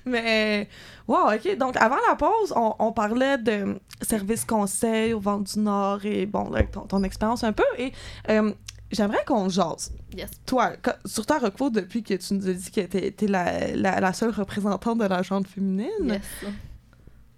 [0.08, 0.68] Mais,
[1.08, 1.58] wow, ok.
[1.58, 6.26] Donc, avant la pause, on, on parlait de service conseil au Vent du Nord et,
[6.26, 7.64] bon, là, ton, ton expérience un peu.
[7.78, 7.92] Et
[8.30, 8.52] euh,
[8.92, 9.92] j'aimerais qu'on jase.
[10.16, 10.30] Yes.
[10.46, 10.74] Toi,
[11.06, 14.14] surtout à Roquefort, depuis que tu nous as dit que t'es, t'es la, la, la
[14.14, 16.22] seule représentante de la gente féminine, Yes.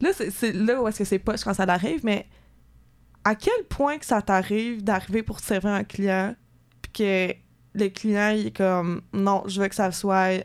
[0.02, 2.26] là, c'est, c'est là où est-ce que c'est poche quand ça l'arrive, mais
[3.24, 6.36] à quel point que ça t'arrive d'arriver pour servir un client,
[6.82, 7.34] puis que
[7.74, 10.44] le client, il est comme, non, je veux que ça soit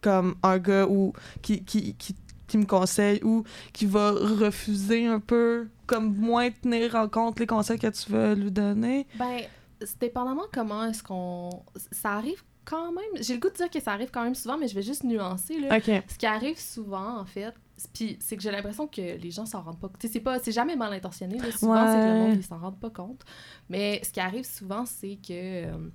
[0.00, 5.20] comme un gars ou qui, qui, qui, qui me conseille ou qui va refuser un
[5.20, 9.06] peu, comme moins tenir en compte les conseils que tu veux lui donner?
[9.16, 9.40] Ben,
[9.80, 11.50] c'est dépendamment comment est-ce qu'on...
[11.92, 13.22] Ça arrive quand même...
[13.22, 15.04] J'ai le goût de dire que ça arrive quand même souvent, mais je vais juste
[15.04, 15.78] nuancer, là.
[15.80, 17.54] Ce qui arrive souvent, en fait,
[17.94, 20.06] puis c'est que j'ai l'impression que les gens s'en rendent pas compte.
[20.06, 21.38] C'est pas, c'est jamais mal intentionné.
[21.38, 21.50] là.
[21.50, 23.22] Souvent, c'est que le monde, ils s'en rendent pas compte.
[23.68, 25.32] Mais ce qui arrive souvent, c'est que
[25.66, 25.88] euh,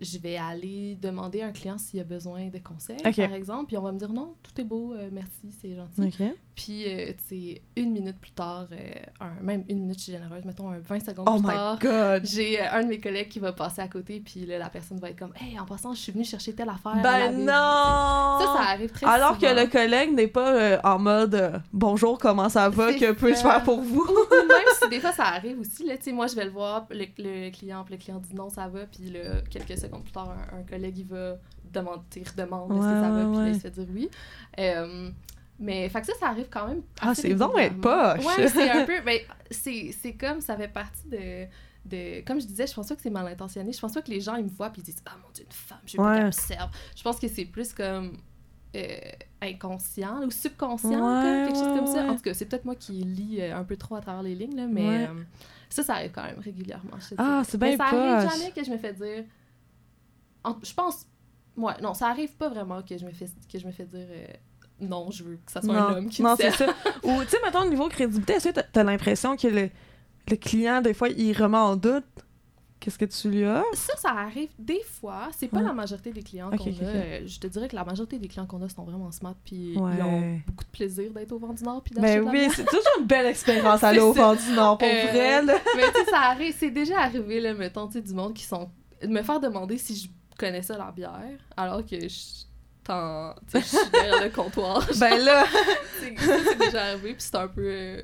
[0.00, 2.96] je vais aller demander à un client s'il a besoin de conseils,
[3.28, 6.00] par exemple, puis on va me dire non, tout est beau, euh, merci, c'est gentil.
[6.56, 8.76] Puis, euh, tu sais, une minute plus tard, euh,
[9.20, 11.78] un- même une minute, je suis généreuse, mettons un 20 secondes Oh plus my tard,
[11.80, 12.22] God!
[12.24, 14.98] j'ai euh, un de mes collègues qui va passer à côté, puis là, la personne
[15.00, 16.94] va être comme Hey, en passant, je suis venue chercher telle affaire.
[17.02, 17.46] Ben non!
[17.46, 19.48] Ça, ça arrive très Alors souvent.
[19.54, 23.62] que le collègue n'est pas euh, en mode bonjour, comment ça va, que peux-je faire
[23.64, 24.02] pour vous?
[24.08, 26.50] Ou même si des fois ça arrive aussi, là, tu sais, moi je vais le
[26.52, 30.04] voir, le, le client, puis le client dit non, ça va, puis là, quelques secondes
[30.04, 31.34] plus tard, un, un collègue il va
[31.72, 33.50] demander, il redemande Ouais, ça va, ouais, puis là, ouais.
[33.50, 34.08] il se fait dire oui.
[35.58, 36.82] Mais fait que ça, ça arrive quand même.
[37.00, 38.24] Ah, c'est donc être poche.
[38.24, 39.00] Ouais, c'est un peu.
[39.04, 41.46] Ben, c'est comme ça fait partie de.
[41.86, 43.70] De, comme je disais, je pense pas que c'est mal intentionné.
[43.70, 45.44] Je pense pas que les gens ils me voient puis ils disent Ah mon dieu,
[45.44, 46.14] une femme, je Ouais.
[46.16, 46.70] qu'elle me serve.
[46.96, 48.16] Je pense que c'est plus comme
[48.74, 48.96] euh,
[49.42, 52.04] inconscient ou subconscient, Ouais, comme, quelque chose ouais, comme ça.
[52.10, 54.34] En tout cas, c'est peut-être moi qui lis euh, un peu trop à travers les
[54.34, 55.22] lignes, là, mais euh,
[55.68, 56.96] ça, ça arrive quand même régulièrement.
[56.98, 59.24] je Ah, c'est Mais bien ça arrive jamais que je me fais dire.
[60.42, 61.06] en- je pense.
[61.56, 64.06] Ouais, non, ça arrive pas vraiment que je me fais, que je me fais dire
[64.80, 66.66] non, je veux que ça soit non, un homme qui non c'est ça.
[67.04, 69.70] Ou, tu sais, mettons, au niveau crédibilité, est-ce que t'as- l'impression que le,
[70.30, 72.04] le client, des fois, il remet en doute
[72.80, 73.62] qu'est-ce que tu lui as?
[73.72, 75.28] Ça, ça arrive des fois.
[75.34, 75.62] C'est pas Ouais.
[75.64, 77.24] la majorité des clients qu'on a.
[77.26, 79.78] Je te dirais que la majorité des clients qu'on a sont vraiment smart puis ils
[79.78, 82.52] ont beaucoup de plaisir d'être au vent du Nord puis d'acheter Ben de la oui,
[82.54, 85.54] c'est toujours une belle expérience aller au vent du Nord, pour Euh, vrai, là.
[85.76, 88.44] Mais tu sais, ça arrive, c'est déjà arrivé, là, mettons, tu sais, du monde qui
[88.44, 88.68] sont.
[89.00, 90.08] de me faire demander si je
[90.38, 92.44] connaissais leur bière, alors que je.
[92.84, 94.86] T'en- tu sais, je suis derrière le comptoir.
[95.00, 95.44] Ben là,
[96.00, 97.62] C'est déjà arrivé, puis c'est un peu.
[97.66, 98.02] euh,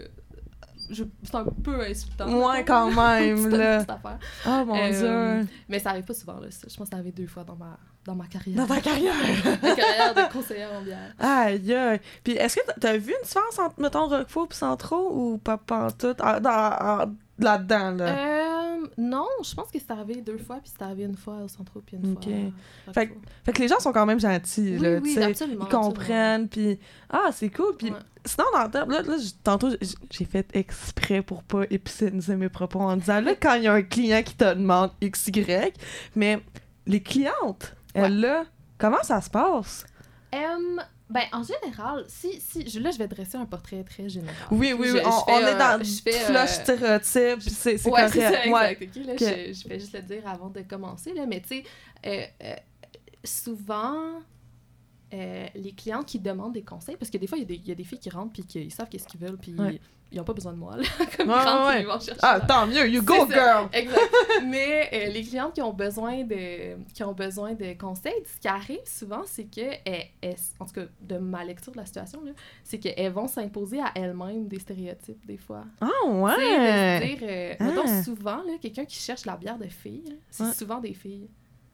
[1.22, 2.26] c'est un peu insultant.
[2.48, 3.76] Ouais, quand même, là.
[3.78, 4.18] petite affaire.
[4.46, 5.48] oh mon Euh, dieu.
[5.68, 6.50] Mais ça arrive pas souvent, là.
[6.50, 6.66] ça.
[6.68, 8.56] Je pense que ça arrive deux fois dans ma, dans ma carrière.
[8.66, 9.14] Dans ta carrière.
[9.62, 11.14] ma carrière de conseillère en bière.
[11.18, 12.00] Aïe, aïe.
[12.24, 16.16] Puis est-ce que t'as- vu une différence entre, mettons, Roquefort et Centro ou pas pantoute?
[16.20, 18.06] Ah, dans- en- là-dedans, là.
[18.08, 21.48] Euh, non, je pense que c'est arrivé deux fois, puis c'est arrivé une fois au
[21.48, 22.92] centre, puis une fois.
[22.92, 23.12] Fait.
[23.44, 25.24] Fait que les gens sont quand même gentils, Oui, là, oui, tu sais.
[25.24, 25.66] absolument.
[25.66, 26.78] Ils comprennent, puis
[27.10, 27.76] ah, c'est cool.
[27.78, 27.96] Puis Ouais.
[28.26, 29.68] sinon, dans le terme, là, là, tantôt,
[30.10, 33.72] j'ai fait exprès pour pas épicéniser mes propos en disant, là, quand il y a
[33.74, 35.72] un client qui te demande XY,
[36.16, 36.40] mais
[36.86, 38.44] les clientes, elles, là,
[38.78, 39.84] comment ça se passe?
[40.34, 40.38] Euh,
[41.08, 44.34] ben, en général, si, si, je, là, je vais dresser un portrait très général.
[44.52, 47.84] Oui, oui, Je- oui, je on, est euh, dans je fais, flush euh, stéréotype, c'est
[47.84, 48.12] ouais, correct.
[48.14, 48.78] ça, ouais.
[48.80, 48.96] exact.
[49.06, 51.64] là, je, je vais juste le dire avant de commencer, là, mais tu sais,
[52.06, 52.54] euh, euh,
[53.24, 54.20] souvent,
[55.12, 57.54] euh, les clients qui demandent des conseils, parce que des fois, il y, a des-
[57.56, 59.80] il y a des filles qui rentrent puis qui savent qu'est-ce qu'ils veulent, puis Ouais.
[60.12, 60.82] ils n'ont pas besoin de moi, là,
[61.16, 62.20] comme Ouais, ils rentrent ouais, puis ils vont chercher.
[62.22, 63.68] Ah, leur- tant mieux, you go, girl!
[63.72, 64.00] Exact.
[64.46, 68.48] Mais euh, les clientes qui ont besoin de qui ont besoin de conseils, ce qui
[68.48, 72.22] arrive souvent, c'est que elles- elles- en tout cas de ma lecture de la situation
[72.64, 75.64] c'est qu'elles vont s'imposer à elles-mêmes des stéréotypes des fois.
[75.80, 76.32] Ah, ouais!
[76.34, 78.02] se dire, euh, Ah.
[78.02, 81.28] souvent quelqu'un qui cherche la bière de filles, c'est souvent des filles.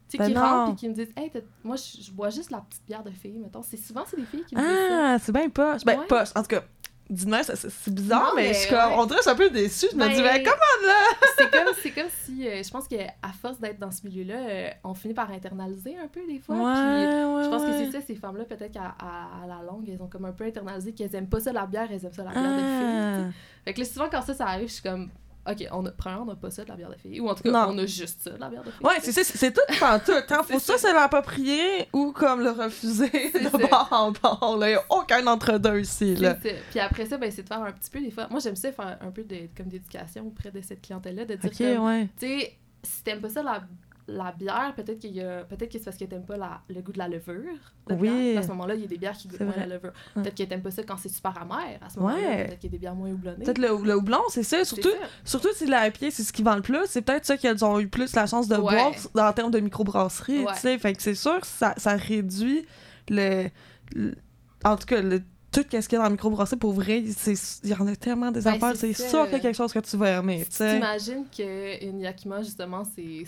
[0.09, 0.40] Tu sais, Ben qui non.
[0.40, 1.33] rentrent et qui me disent Hey,
[1.64, 3.62] moi, je, bois juste la petite bière de fille, mettons.
[3.62, 4.71] C'est souvent, c'est des filles qui me disent.
[4.92, 5.85] Ah, c'est bien poche.
[5.85, 6.07] Ben, Ouais.
[6.07, 6.29] poche.
[6.37, 6.62] En tout cas,
[7.11, 8.97] dis-moi, c'est- bizarre, Non, mais, mais je suis comme, ouais.
[8.99, 9.87] on dirait je suis un peu déçue.
[9.90, 10.95] Je me Ben, dis, ben, comment là?
[11.38, 14.71] c'est comme, c'est comme si, euh, je pense qu'à force d'être dans ce milieu-là, euh,
[14.85, 16.55] on finit par internaliser un peu des fois.
[16.55, 19.88] puis ouais, Je pense que c'est ça, ces femmes-là, peut-être qu'à à, à la longue,
[19.88, 22.23] elles ont comme un peu internalisé qu'elles aiment pas ça la bière, elles aiment ça
[22.25, 22.61] la bière de fille.
[22.61, 23.29] tu sais.
[23.29, 23.31] Ah.
[23.64, 25.11] Fait que là, souvent, quand ça, ça arrive, je suis comme,
[25.49, 27.21] OK, on a, premièrement, on n'a pas ça de la bière de fille.
[27.21, 27.67] Ou en tout cas, Non.
[27.71, 28.85] on a juste ça de la bière de fille.
[28.87, 30.13] Ouais, c'est ça, c'est c'est tout en tout.
[30.31, 30.43] Hein.
[30.49, 33.59] Faut ça, c'est l'approprier ou comme le refuser C'est de ça.
[33.59, 34.57] bord en bord.
[34.59, 34.69] là.
[34.69, 36.17] Il n'y a aucun entre-deux ici.
[36.17, 36.37] Là.
[36.43, 36.57] C'est ça.
[36.71, 38.27] Puis après ça, ben, c'est de faire un petit peu des fois.
[38.31, 41.51] Moi, j'aime ça faire un peu de, comme d'éducation auprès de cette clientèle-là, de dire
[41.51, 42.09] Ok, comme, ouais.
[42.19, 43.63] tu sais, si t'aimes pas ça la,
[44.09, 46.81] la bière, peut-être qu'il y a peut-être que c'est parce que t'aimes pas la, le
[46.81, 47.42] goût de la levure.
[47.88, 48.09] de Oui.
[48.09, 48.38] bière.
[48.38, 49.92] À ce moment-là, il y a des bières qui goûtent moins la levure.
[50.14, 50.23] Ouais.
[50.23, 51.79] Peut-être que t'aimes pas ça quand c'est super amer.
[51.85, 52.45] À ce moment-là, Ouais.
[52.47, 53.45] peut-être qu'il y a des bières moins houblonnées.
[53.45, 54.64] Peut-être le, le houblon, c'est ça.
[54.64, 55.09] Surtout, ça.
[55.25, 56.87] surtout si la IPA, c'est ce qui vend le plus.
[56.87, 58.77] C'est peut-être ça qu'elles ont eu plus la chance de Ouais.
[59.12, 60.45] boire en termes de microbrasserie.
[60.45, 60.53] Ouais.
[60.55, 60.79] tu sais.
[60.79, 62.64] Fait que c'est sûr ça, ça réduit
[63.09, 63.49] le,
[63.95, 64.14] le-
[64.64, 65.21] En tout cas, le,
[65.62, 68.31] tout ce qu'il y a dans la microbrasserie, pour vrai, il y en a tellement
[68.31, 68.77] des Ben, affaires.
[68.77, 70.45] c'est sûr qu'il y a quelque chose que tu vas aimer.
[70.51, 73.25] t'imagines qu'une Yakima, justement, c'est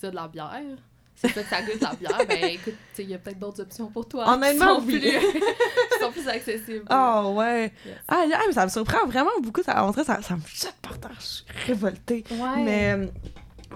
[0.00, 0.78] ça de la bière.
[1.18, 2.26] C'est ça que ça goûte la bière.
[2.28, 4.34] Ben écoute, il y a peut-être d'autres options pour toi.
[4.34, 5.00] Honnêtement, qui sont oui.
[5.00, 6.84] plus, qui sont plus accessibles.
[6.90, 7.72] Ah ouais.
[7.86, 7.96] Yes.
[8.06, 9.62] Ah, yeah, mais ça me surprend vraiment beaucoup.
[9.62, 11.16] Ça, on dirait ça me jette par terre.
[11.18, 12.22] Je suis révoltée.
[12.30, 12.62] Ouais.
[12.62, 13.08] Mais.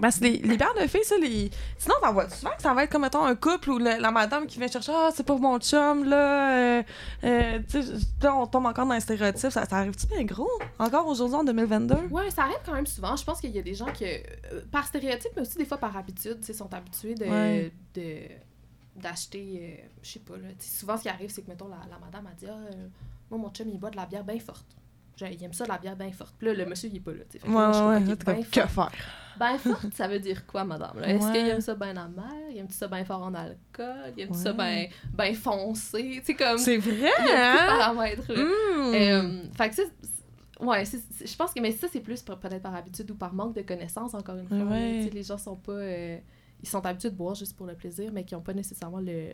[0.00, 1.50] Parce que les, les bières de filles, ça, les...
[1.78, 4.46] Sinon, t'en vois souvent que ça va être comme, mettons, un couple ou la madame
[4.46, 6.78] qui vient chercher «Ah, c'est pas mon chum, là.
[6.78, 6.82] euh,
[7.24, 9.50] euh, tu sais, là, on tombe encore dans un stéréotype.
[9.50, 10.50] Ça, ça arrive-tu bien gros?
[10.78, 11.94] Encore aujourd'hui, en 2022?
[12.10, 13.14] Ouais, ça arrive quand même souvent.
[13.16, 14.18] Je pense qu'il y a des gens qui, euh,
[14.72, 17.24] par stéréotype, mais aussi des fois par habitude, tu sais, sont habitués de.
[17.26, 17.72] Ouais.
[17.94, 18.18] de
[18.96, 20.48] d'acheter, je sais pas, là.
[20.58, 22.70] Souvent, ce qui arrive, c'est que, mettons, la, la madame a dit Ah,
[23.30, 24.66] moi, mon chum, il boit de la bière bien forte.
[25.16, 26.34] Genre, il aime ça, la bière bien forte.
[26.38, 27.18] Puis là, le monsieur, il est pas là.
[27.30, 28.00] Fait que Ouais, moi, ouais, ouais.
[28.00, 28.90] Bien que faire?
[29.40, 31.02] Ben, forte, ça veut dire quoi, madame?
[31.02, 31.32] Est-ce Ouais.
[31.32, 32.30] qu'il aime ça bien amer?
[32.50, 34.12] Il aime ça bien fort en alcool?
[34.16, 34.90] Il aime ça bien Ouais.
[35.14, 36.20] ben foncé?
[36.24, 36.58] Sais, comme.
[36.58, 37.78] C'est vrai, Il y a beaucoup de hein?
[37.78, 38.32] paramètres.
[38.32, 38.94] Hmm.
[38.94, 42.22] Euh, fait que ça, c'est- ouais, c'est- c'est- je pense que mais ça c'est plus
[42.22, 44.58] peut-être par habitude ou par manque de connaissances encore une fois.
[44.58, 45.08] Ouais.
[45.12, 46.18] Les gens sont pas euh,
[46.62, 49.32] ils sont habitués de boire juste pour le plaisir mais qui ont pas nécessairement le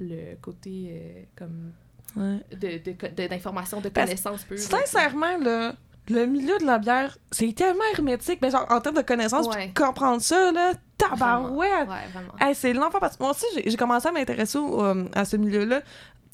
[0.00, 1.72] le côté euh, comme
[2.16, 2.38] Ouais.
[2.52, 4.46] de de- de- de, connaissances.
[4.56, 5.74] Sincèrement, là,
[6.08, 8.38] le milieu de la bière, c'est tellement hermétique.
[8.42, 9.72] Mais genre, en termes de connaissances, Ouais.
[9.76, 11.88] comprendre ça, là, tabarouette!
[11.88, 12.46] Ouais.
[12.48, 15.80] Hey, c'est l'enfant parce que moi aussi, j'ai commencé à m'intéresser euh, à ce milieu-là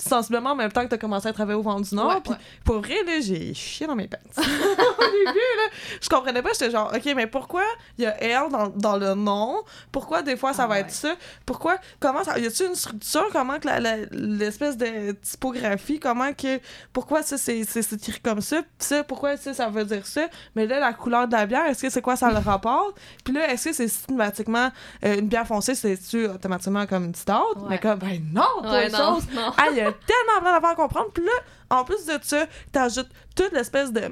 [0.08, 2.22] sensiblement en même temps que tu as commencé à travailler au Vent du Nord.
[2.22, 4.18] Puis pour vrai, là, j'ai chié dans mes pants.
[4.36, 5.68] au début, là,
[6.00, 6.50] je comprenais pas.
[6.52, 7.62] J'étais genre, OK, mais pourquoi
[7.98, 9.62] il y a elle dans, dans le nom?
[9.92, 10.80] Pourquoi des fois ça Ah va ouais.
[10.80, 11.14] être ça?
[11.46, 13.26] Pourquoi, comment ça, y a-t-il une structure?
[13.32, 13.68] Comment que
[14.12, 16.60] l'espèce de typographie, comment que,
[16.92, 18.62] pourquoi ça c'est écrit comme ça?
[18.78, 20.26] Ça, pourquoi ça, ça veut dire ça?
[20.54, 22.92] Mais là, la couleur de la bière, est-ce que c'est quoi ça le rapport?
[23.24, 24.70] Puis là, est-ce que c'est systématiquement
[25.04, 27.32] euh, une bière foncée, c'est-tu automatiquement comme une stout?
[27.56, 27.66] Ouais.
[27.70, 29.24] Mais comme, ben non, Ouais, non, chose!
[29.34, 29.52] non.
[29.56, 31.10] Ah, il y a tellement plein d'affaires à comprendre.
[31.12, 31.32] Puis là,
[31.78, 34.02] en plus de ça, t'ajoutes toute l'espèce de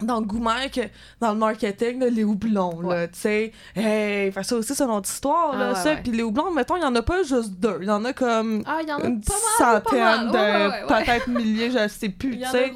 [0.00, 0.80] d'engouement que
[1.20, 3.52] dans le marketing, là, les houblons, là, tu sais.
[3.76, 5.90] Hey, ça aussi, c'est notre histoire, là, Ah, ouais, ça.
[5.90, 6.02] ouais.
[6.02, 7.78] Puis les houblons, mettons, il y en a pas juste deux.
[7.82, 10.82] Il y en a comme Ah, y en a une pas mal, pas centaine mal.
[10.82, 12.72] de peut-être milliers, je sais plus, Il y tu en a sais.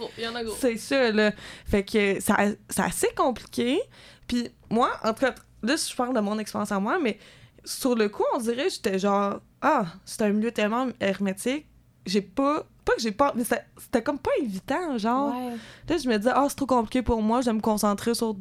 [0.61, 1.33] C'est ça, là.
[1.67, 2.37] Fait que ça-
[2.71, 3.81] c'est assez compliqué.
[4.29, 7.19] Puis moi, en tout cas, là, je parle de mon expérience à moi, mais
[7.65, 11.67] sur le coup, on dirait, j'étais genre, ah, c'est un milieu tellement hermétique.
[12.07, 12.65] J'ai pas.
[12.85, 13.33] Pas que j'ai pas.
[13.37, 13.43] Mais
[13.79, 15.35] c'était comme pas évident, genre.
[15.37, 15.57] Ouais.
[15.89, 18.37] Là, je me disais, ah, c'est trop compliqué pour moi, je vais me concentrer sur.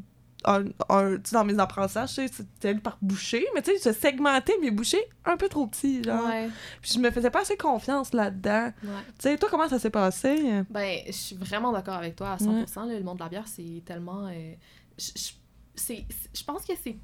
[0.48, 3.92] Un, un- tu sais, dans mes apprentissages, tu sais, c'était par boucher, mais tu sais,
[3.92, 6.28] je segmentais mes bouchées un peu trop petits, genre.
[6.28, 6.48] Ouais.
[6.84, 8.66] Puis je me faisais pas assez confiance là-dedans.
[8.84, 8.90] Ouais.
[9.18, 10.64] Tu sais, toi, comment ça s'est passé?
[10.70, 12.86] Ben, je suis vraiment d'accord avec toi à 100%.
[12.88, 14.28] là, le monde de la bière, c'est tellement.
[14.28, 14.54] euh,
[15.00, 16.96] je pense que c'est.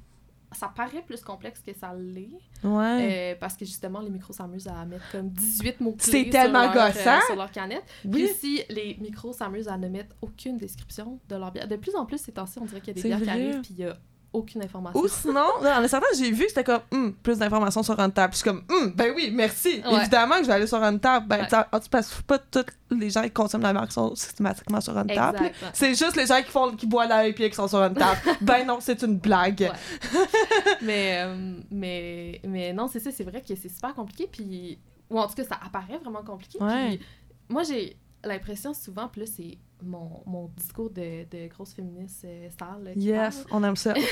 [0.54, 2.30] Ça paraît plus complexe que ça l'est.
[2.64, 3.32] Ouais.
[3.32, 6.00] euh, parce que justement, les micros s'amusent à mettre comme 18 mots-clés.
[6.44, 6.72] Sur leur,
[7.20, 7.84] euh, sur leur canette.
[8.04, 8.10] oui.
[8.10, 11.66] Puis si les micros s'amusent à ne mettre aucune description de leur bière.
[11.68, 13.60] De plus en plus, ces temps-ci, on dirait qu'il y a des bières qui arrivent,
[13.62, 13.96] puis il y a
[14.32, 15.00] aucune information.
[15.00, 18.30] Ou sinon, dans les certains, j'ai vu que c'était comme Hum, plus d'informations sur Untap.
[18.30, 19.82] Puis je suis comme Hum, ben oui, merci.
[19.86, 20.00] Ouais.
[20.00, 21.26] Évidemment que je vais aller sur Untap.
[21.26, 21.46] Ben, Ouais.
[21.48, 24.94] t'as- ah, tu passes pas tous les gens qui consomment la qui sont systématiquement sur
[24.94, 25.04] là.
[25.08, 25.40] Exact.
[25.40, 25.52] ouais.
[25.72, 28.16] C'est juste les gens qui font qui boivent la IPA qui sont sur Untap.
[28.40, 29.70] ben non, c'est une blague.
[30.82, 34.28] Mais, euh, mais, mais non, c'est ça, c'est vrai que c'est super compliqué.
[34.30, 34.78] Puis,
[35.10, 36.58] ou en tout cas, ça apparaît vraiment compliqué.
[36.58, 37.00] Puis,
[37.48, 42.84] moi, j'ai l'impression souvent, là, c'est mon, mon discours de, de grosse féministe euh, sale.
[42.84, 43.94] là, Yes, on aime ça.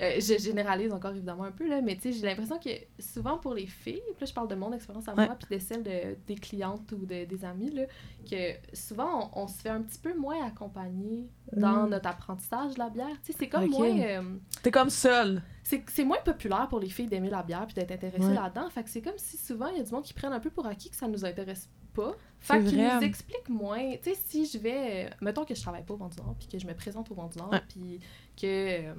[0.00, 3.38] Euh, je généralise encore évidemment un peu, là, mais tu sais, j'ai l'impression que souvent
[3.38, 5.26] pour les filles, là, je parle de mon expérience à Ouais.
[5.26, 7.82] moi, puis de celle de, des clientes ou de, des amis, là,
[8.28, 11.90] que souvent, on, on se fait un petit peu moins accompagner dans Mm.
[11.90, 13.06] notre apprentissage de la bière.
[13.24, 13.70] Tu sais, c'est comme Ok.
[13.70, 14.00] moins...
[14.00, 14.22] euh,
[14.64, 15.42] T'es comme seule.
[15.62, 18.34] c'est c'est moins populaire pour les filles d'aimer la bière puis d'être intéressées Ouais.
[18.34, 18.68] là-dedans.
[18.70, 20.50] Fait que c'est comme si souvent il y a du monde qui prennent un peu
[20.50, 22.14] pour acquis que ça nous intéresse pas.
[22.46, 23.96] Fait qu'ils nous expliquent moins.
[24.02, 25.06] Tu sais, si je vais.
[25.06, 27.10] euh, Mettons que je travaille pas au Vent du Nord puis que je me présente
[27.10, 27.62] au Vent du Nord Ouais.
[27.68, 28.00] puis
[28.36, 28.94] que euh,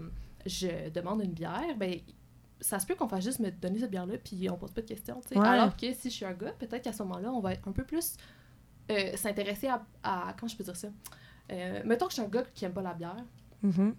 [0.45, 1.99] je demande une bière, ben
[2.62, 4.88] ça se peut qu'on fasse juste me donner cette bière-là puis on pose pas de
[4.88, 5.19] questions.
[5.21, 5.38] tu sais.
[5.39, 5.47] Ouais.
[5.47, 7.71] Alors que si je suis un gars, peut-être qu'à ce moment-là, on va être un
[7.71, 8.15] peu plus
[8.91, 10.34] euh, s'intéresser à, à.
[10.39, 10.88] Comment je peux dire ça?
[11.51, 13.17] Euh, mettons que je suis un gars qui aime pas la bière.
[13.62, 13.95] Mhm.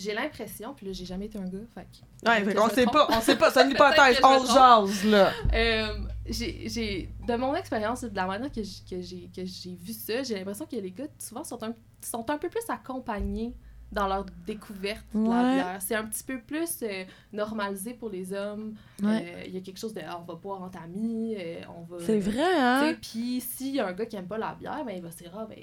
[0.00, 2.84] J'ai l'impression, puis là, j'ai jamais été un gars, fait que Ouais, fait qu'on sait
[2.86, 2.94] trompe.
[2.94, 5.32] pas, on sait pas, hypothèse, que je me on jase, là.
[5.54, 5.86] Euh,
[6.26, 10.36] j'ai, j'ai- de mon expérience, de la manière que j'ai, que j'ai vu ça, j'ai
[10.36, 13.54] l'impression que les gars, souvent, sont un, sont un peu plus accompagnés
[13.92, 15.76] dans leur découverte de la bière.
[15.80, 18.74] C'est un petit peu plus euh, normalisé pour les hommes.
[19.02, 19.34] Ouais.
[19.34, 21.82] Euh, Il y a quelque chose de ah, on va boire entre amis, euh, on
[21.82, 21.96] va.
[22.04, 22.94] C'est vrai, hein?
[23.02, 25.16] Puis s'il y a un gars qui aime pas la bière, ben, il va se
[25.18, 25.58] dire ah, ben,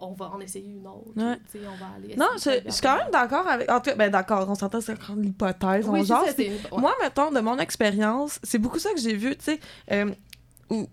[0.00, 1.10] on va en essayer une autre.
[1.16, 1.36] Ouais.
[1.50, 2.16] Tu sais, on va aller.
[2.16, 3.70] Non, je suis quand même d'accord avec.
[3.70, 6.60] En tout cas, ben d'accord, on s'entend, c'est encore l'hypothèse, Oui, ça, ouais.
[6.76, 9.60] Moi, mettons, de mon expérience, c'est beaucoup ça que j'ai vu, tu sais.
[9.92, 10.10] euh,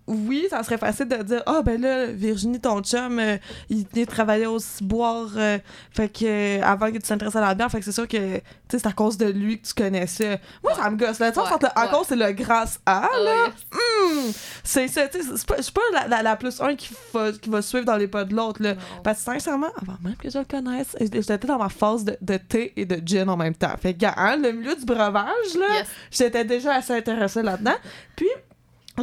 [0.08, 3.38] oui, ça serait facile de dire Ah, ben là, Virginie, ton chum, euh,
[3.70, 5.58] il venait travailler au ciboire, euh,
[5.92, 8.42] fait que, euh, avant que tu t'intéresses à la bière, fait que c'est sûr que,
[8.70, 10.40] c'est à cause de lui que tu connaissais.
[10.64, 11.32] Moi, ça me gosse, là.
[11.32, 11.92] Tu Ouais, entre le à ouais.
[11.92, 13.46] cause, c'est le grâce à, Ah, là.
[13.74, 14.32] Hum,
[14.64, 16.94] c'est ça, tu sais, c'est pas, je suis pas la, la, la plus un qui
[17.14, 18.76] va, qui va suivre dans les pas de l'autre, là.
[19.04, 22.38] Parce que sincèrement, avant même que je le connaisse, j'étais dans ma phase de, de
[22.38, 23.76] thé et de gin en même temps.
[23.82, 25.88] Fait que, hein, le milieu du breuvage, là, Yes.
[26.12, 27.76] j'étais déjà assez intéressée là-dedans.
[28.16, 28.28] Puis,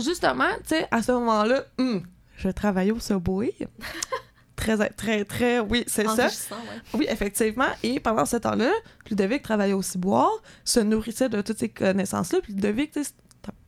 [0.01, 2.03] justement, tu sais, à ce moment-là, hum,
[2.37, 3.55] je travaillais au Subway.
[4.57, 6.27] très, très, très, oui, c'est ça.
[6.27, 6.57] Ouais.
[6.95, 7.69] Oui, effectivement.
[7.83, 8.73] Et pendant ce temps-là,
[9.09, 10.33] Ludovic travaillait au ciboire,
[10.65, 12.41] se nourrissait de toutes ces connaissances-là.
[12.43, 12.93] Puis Ludovic,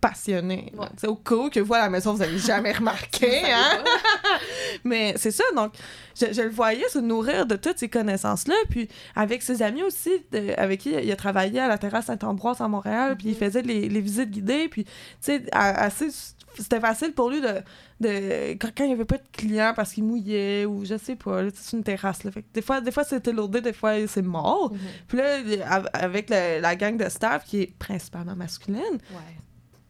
[0.00, 0.72] passionné.
[1.06, 3.42] Au cas où que vous, à la maison, vous n'avez jamais remarqué.
[3.52, 3.84] hein?
[4.84, 5.72] Mais c'est ça, donc,
[6.14, 8.54] je, le voyais se nourrir de toutes ces connaissances-là.
[8.70, 10.10] Puis, avec ses amis aussi,
[10.56, 13.38] avec qui il a travaillé à la terrasse Saint-Ambroise à Montréal, puis il mm-hmm.
[13.38, 14.68] faisait les, les visites guidées.
[14.68, 16.08] Puis, tu sais, assez
[16.56, 17.62] c'était facile pour lui de,
[18.00, 21.42] de quand, il n'y avait pas de clients parce qu'il mouillait ou je sais pas
[21.54, 22.30] c'est une terrasse là.
[22.30, 25.06] Fait des fois des fois c'était lourdé des fois c'est mort mm-hmm.
[25.06, 28.98] puis là avec la gang de staff qui est principalement masculine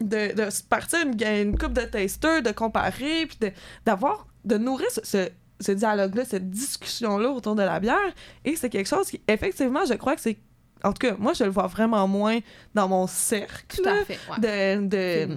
[0.00, 3.50] de, de partir une, une coupe de testeurs de comparer puis
[3.84, 5.28] d'avoir de, nourrir ce,
[5.60, 8.14] ce, dialogue-là, cette discussion-là autour de la bière.
[8.44, 10.38] Et c'est quelque chose qui, effectivement, je crois que c'est
[10.84, 12.38] en tout cas, moi, je le vois vraiment moins
[12.74, 13.76] dans mon cercle.
[13.82, 15.34] Tout à fait, De, de,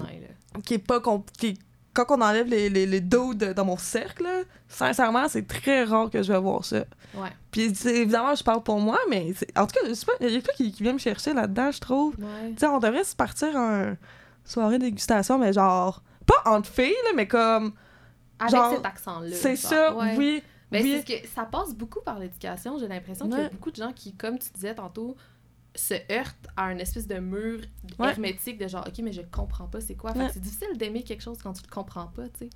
[0.64, 1.02] qui est pas.
[1.94, 4.26] Quand on enlève les, les, les dos dans mon cercle,
[4.70, 6.86] sincèrement, c'est très rare que je vais voir ça.
[7.14, 7.30] Ouais.
[7.52, 9.90] Puis évidemment, je parle pour moi, mais en tout cas,
[10.22, 12.16] il y a quelqu'un qui, qui vient me chercher là-dedans, je trouve.
[12.16, 12.24] Tu
[12.58, 13.96] sais, on devrait se partir en
[14.44, 17.74] soirée dégustation, mais genre, pas entre filles, là, mais comme.
[18.40, 19.36] Avec cet accent-là.
[19.36, 20.42] C'est ça, oui.
[20.72, 21.04] Mais oui.
[21.06, 22.78] c'est que ça passe beaucoup par l'éducation.
[22.80, 25.18] J'ai l'impression qu'il y a beaucoup de gens qui, comme tu disais tantôt,
[25.76, 27.62] se heurte à un espèce de mur
[28.00, 30.14] hermétique de genre, OK, mais je comprends pas c'est quoi.
[30.32, 32.50] c'est difficile d'aimer quelque chose quand tu le comprends pas, tu sais.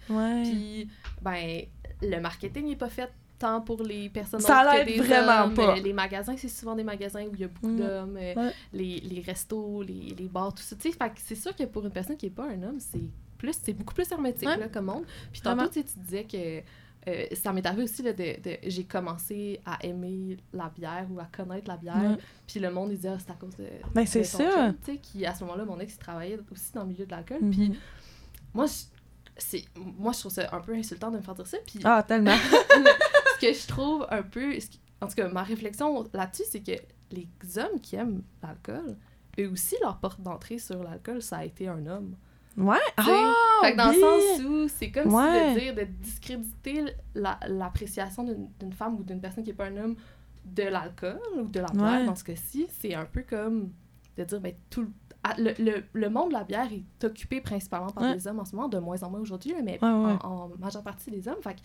[0.44, 0.90] Puis,
[1.22, 1.66] ben,
[2.02, 6.36] le marketing n'est pas fait tant pour les personnes ça l'aide vraiment pas les magasins
[6.38, 7.78] c'est souvent des magasins où il y a beaucoup mm.
[7.78, 11.64] d'hommes euh, les, les restos les, les bars tout ça tu sais c'est sûr que
[11.64, 13.04] pour une personne qui est pas un homme c'est
[13.38, 16.64] plus c'est beaucoup plus hermétique là comme monde puis tantôt tu disais que
[17.08, 21.20] euh, ça m'est arrivé aussi, là, de, de j'ai commencé à aimer la bière ou
[21.20, 22.18] à connaître la bière.
[22.48, 23.68] Puis le monde, il disait, ah, c'est à cause de.
[23.94, 24.74] Ben, c'est ça.
[24.84, 27.12] Tu sais, qui, à ce moment-là, mon ex, il travaillait aussi dans le milieu de
[27.12, 27.42] l'alcool.
[27.44, 27.52] Mm-hmm.
[27.52, 27.80] Puis
[28.54, 28.66] moi,
[29.38, 31.58] c'est moi, je trouve ça un peu insultant de me faire dire ça.
[31.66, 32.36] Puis, ah, tellement.
[33.36, 34.54] ce que je trouve un peu.
[35.02, 36.72] En tout cas, ma réflexion là-dessus, c'est que
[37.12, 38.98] les hommes qui aiment l'alcool,
[39.40, 42.16] eux aussi, leur porte d'entrée sur l'alcool, ça a été un homme.
[42.58, 42.78] Ouais.
[42.96, 43.04] Ah,
[43.62, 48.72] fait que dans le sens où c'est comme si de dire de discréditer l'appréciation d'une
[48.72, 49.96] femme ou d'une personne qui n'est pas un homme
[50.46, 53.72] de l'alcool ou de la bière dans ce cas-ci, c'est un peu comme
[54.18, 54.88] de dire ben tout
[55.38, 58.56] le, le, le, monde de la bière est occupé principalement par des hommes en ce
[58.56, 61.42] moment, de moins en moins aujourd'hui, mais en, en, majeure partie des hommes.
[61.42, 61.62] Fait que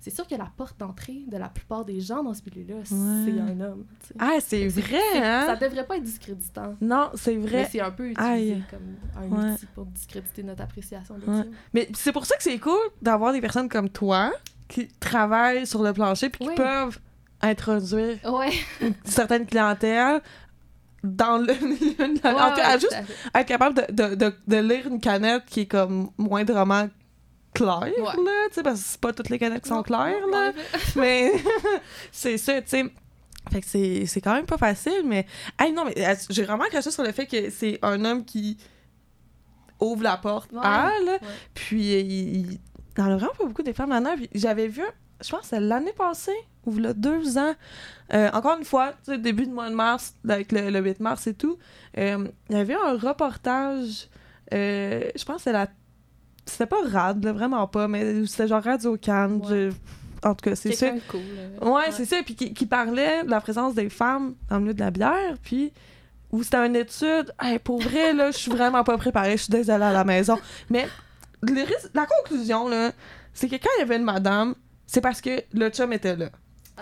[0.00, 3.40] c'est sûr que la porte d'entrée de la plupart des gens dans ce milieu-là, c'est
[3.40, 3.86] un homme.
[4.18, 5.44] Ah, c'est vrai, hein?
[5.46, 6.76] Ça devrait pas être discréditant.
[6.80, 7.62] Non, c'est vrai.
[7.62, 11.50] Mais c'est un peu utilisé comme un outil pour discréditer notre appréciation des hommes.
[11.72, 14.32] Mais c'est pour ça que c'est cool d'avoir des personnes comme toi
[14.68, 16.98] qui travaillent sur le plancher puis qui peuvent
[17.40, 18.18] introduire
[18.80, 20.20] une certaine clientèle
[21.02, 22.78] dans le milieu de la...
[22.78, 22.96] juste
[23.34, 26.88] être capable de, de, de, lire une canette qui est comme moindrement
[27.56, 30.52] clair, là, tu sais, parce que c'est pas toutes les canettes qui sont claires, là.
[30.96, 31.32] mais
[32.12, 32.84] c'est ça, tu sais.
[33.52, 35.26] Fait que c'est quand même pas facile, mais.
[35.58, 38.58] Hey, non, mais j'ai vraiment craché sur le fait que c'est un homme qui
[39.80, 41.18] ouvre la porte à, là.
[41.54, 42.60] Puis il, il,
[42.98, 43.94] en a vraiment pas beaucoup des femmes.
[44.34, 44.82] J'avais vu,
[45.24, 47.54] je pense l'année passée, ou là, deux ans.
[48.12, 51.58] Euh, encore une fois, début de mois de mars, avec le, 8 mars et tout,
[51.98, 54.08] euh, il y avait un reportage,
[54.52, 55.68] euh, je pense c'est la
[56.46, 59.42] c'était pas rad, vraiment pas, mais c'était genre Radio Cannes.
[60.22, 60.90] En tout cas, c'est ça.
[61.08, 61.20] Cool,
[61.68, 62.16] ouais, c'est ça.
[62.24, 65.36] Puis qui, parlait de la présence des femmes dans le milieu de la bière.
[65.42, 65.72] Puis
[66.32, 67.32] où c'était une étude.
[67.64, 69.32] pour vrai, là, je suis vraiment pas préparée.
[69.32, 70.38] Je suis désolée à la maison.
[70.70, 70.88] Mais
[71.42, 72.92] la conclusion, là,
[73.32, 74.54] c'est que quand il y avait une madame,
[74.86, 76.30] c'est parce que le chum était là.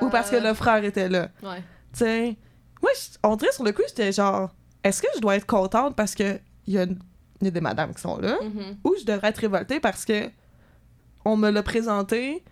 [0.01, 0.49] Ou parce que euh.
[0.49, 1.29] le frère était là.
[1.43, 1.63] Ouais.
[1.93, 2.37] Tu sais,
[2.83, 2.91] moi,
[3.23, 4.51] on dirait sur le coup, j'étais genre,
[4.83, 6.99] est-ce que je dois être contente parce que il y a une
[7.51, 8.77] des madames qui sont là, mm-hmm.
[8.85, 10.31] ou je devrais être révoltée parce que
[11.25, 12.43] on me l'a présenté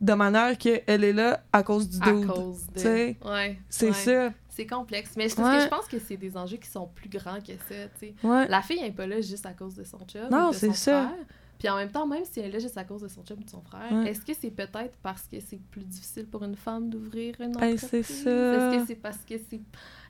[0.00, 2.22] de manière qu'elle est là à cause du dos.
[2.22, 3.28] À cause de...
[3.28, 4.32] Ouais, c'est ça.
[4.48, 5.12] C'est complexe.
[5.16, 8.46] Mais parce que je pense que c'est des enjeux qui sont plus grands que ça.
[8.48, 10.28] La fille n'est pas là juste à cause de son chum.
[10.30, 11.12] Non, c'est ça.
[11.58, 13.38] Puis en même temps, même si elle est là juste à cause de son chum
[13.38, 16.56] ou de son frère, est-ce que c'est peut-être parce que c'est plus difficile pour une
[16.56, 17.86] femme d'ouvrir une entreprise?
[17.90, 18.30] c'est ça.
[18.30, 19.60] Est-ce que c'est parce que c'est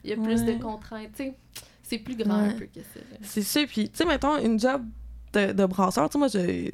[0.03, 1.15] il y a plus de contraintes?
[1.15, 1.35] sais
[1.87, 2.99] c'est plus grand un peu que ça.
[3.21, 3.61] C'est ça.
[3.65, 4.83] Puis, tu sais, mettons, une job
[5.33, 6.69] de, de brasseur, tu sais, moi, je...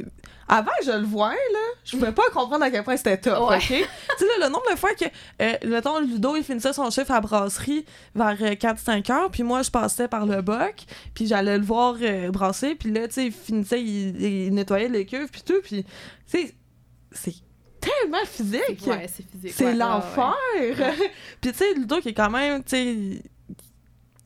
[0.47, 3.59] avant je le voyais, là, je pouvais pas comprendre à quel point c'était top, OK?
[3.59, 5.05] tu sais, le nombre de fois que,
[5.41, 9.61] euh, mettons, Ludo, il finissait son chiffre à brasserie vers 4-5 euh, heures, puis moi,
[9.63, 10.75] je passais par le boc,
[11.13, 15.05] puis j'allais le voir euh, brasser, puis là, tu sais, il finissait, il, nettoyait les
[15.05, 15.89] cuves, puis tout, puis, tu
[16.25, 16.55] sais,
[17.11, 17.35] c'est
[17.79, 18.87] tellement physique.
[18.87, 19.53] Ouais, c'est physique.
[19.53, 20.35] C'est l'enfer.
[21.41, 23.23] puis tu sais, Ludo qui est quand même, tu sais,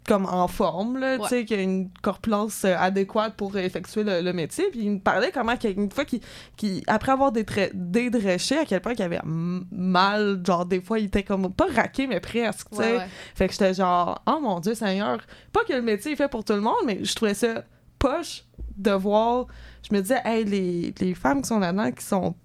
[0.07, 4.31] comme en forme, là, tu sais, qui a une corpulence euh, adéquate pour effectuer le,
[4.31, 4.69] métier.
[4.71, 9.01] Puis il me parlait comment qu'une fois qu'il, après avoir dédréché, à quel point il
[9.01, 12.99] avait mal, genre des fois il était comme, pas raqué, mais presque, tu sais.
[13.35, 15.19] Fait que j'étais genre, oh mon Dieu Seigneur,
[15.51, 17.65] pas que le métier est fait pour tout le monde, mais je trouvais ça
[17.99, 18.45] poche
[18.77, 19.47] de voir.
[19.87, 22.35] Je me disais, hey, les, les femmes qui sont là-dedans, qui sont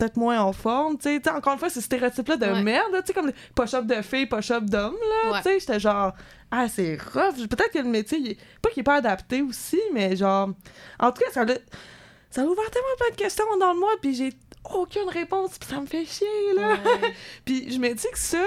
[0.00, 1.30] peut-être moins en forme, tu sais.
[1.30, 2.62] Encore une fois, ce stéréotype-là de Ouais.
[2.62, 5.36] merde, tu sais, comme push-up de filles, push-up d'hommes, là, Ouais.
[5.38, 5.60] tu sais.
[5.60, 6.12] J'étais genre,
[6.50, 7.46] ah, c'est rough.
[7.48, 10.50] Peut-être que le métier, il est- pas qu'il est pas adapté aussi, mais genre,
[10.98, 11.54] en tout cas, ça l'a
[12.30, 14.32] ça a ouvert tellement plein de questions dans le moi, puis j'ai
[14.72, 16.74] aucune réponse, puis ça me fait chier, là.
[16.74, 16.78] Ouais.
[17.44, 18.44] Puis je me dis que ça,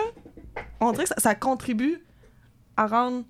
[0.80, 2.02] on dirait que ça, ça contribue
[2.78, 3.26] à rendre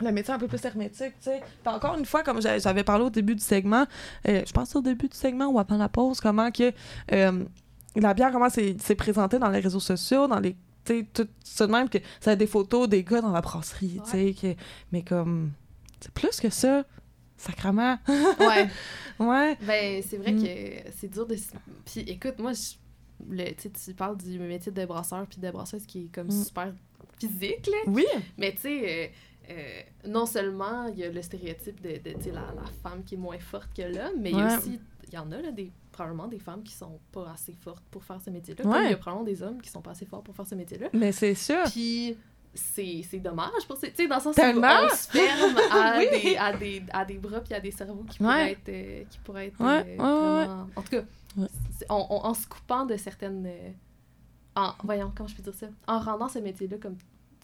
[0.00, 1.40] le métier un peu plus hermétique, tu sais.
[1.64, 3.86] Encore une fois, comme j'a- j'avais parlé au début du segment,
[4.28, 6.72] euh, je pense au début du segment ou avant la pause, comment que
[7.12, 7.44] euh,
[7.94, 11.66] la bière, comment c'est présenté dans les réseaux sociaux, dans les tu sais, tout ça
[11.66, 14.54] de même, que ça a des photos des gars dans la brasserie, tu sais, que-
[14.92, 15.50] mais comme,
[16.00, 16.84] c'est plus que ça,
[17.36, 17.98] sacrement.
[18.08, 18.68] ouais.
[19.18, 19.56] ouais.
[19.62, 20.42] Ben, c'est vrai Mm.
[20.44, 21.36] que c'est dur de.
[21.84, 22.74] Puis écoute, moi, je-
[23.28, 26.44] le, tu parles du métier de brasseur puis de brasseuse qui est comme Mm.
[26.44, 26.72] super
[27.18, 27.78] physique, là.
[27.88, 28.06] Oui.
[28.38, 29.12] Mais tu sais,
[29.50, 33.18] euh, non seulement il y a le stéréotype de, de la, la femme qui est
[33.18, 35.70] moins forte que l'homme, mais il y a aussi, il y en a là, des,
[35.92, 38.64] probablement des femmes qui sont pas assez fortes pour faire ce métier-là.
[38.64, 38.72] Ouais.
[38.72, 40.54] Comme il y a probablement des hommes qui sont pas assez forts pour faire ce
[40.54, 40.88] métier-là.
[40.92, 41.64] Mais c'est ça.
[41.70, 42.16] Puis
[42.54, 44.66] c'est dommage pour ces- tu sais dans le sens Tellement!
[44.66, 46.06] où on se ferme à, Oui.
[46.22, 48.28] des, à, des, à des bras puis à des cerveaux qui Ouais.
[48.28, 51.02] pourraient être euh, qui pourraient être euh, vraiment en tout cas
[51.90, 53.46] on- on- en se coupant de certaines
[54.54, 55.66] en voyons comment je peux dire ça?
[55.86, 56.96] En rendant ce métier-là comme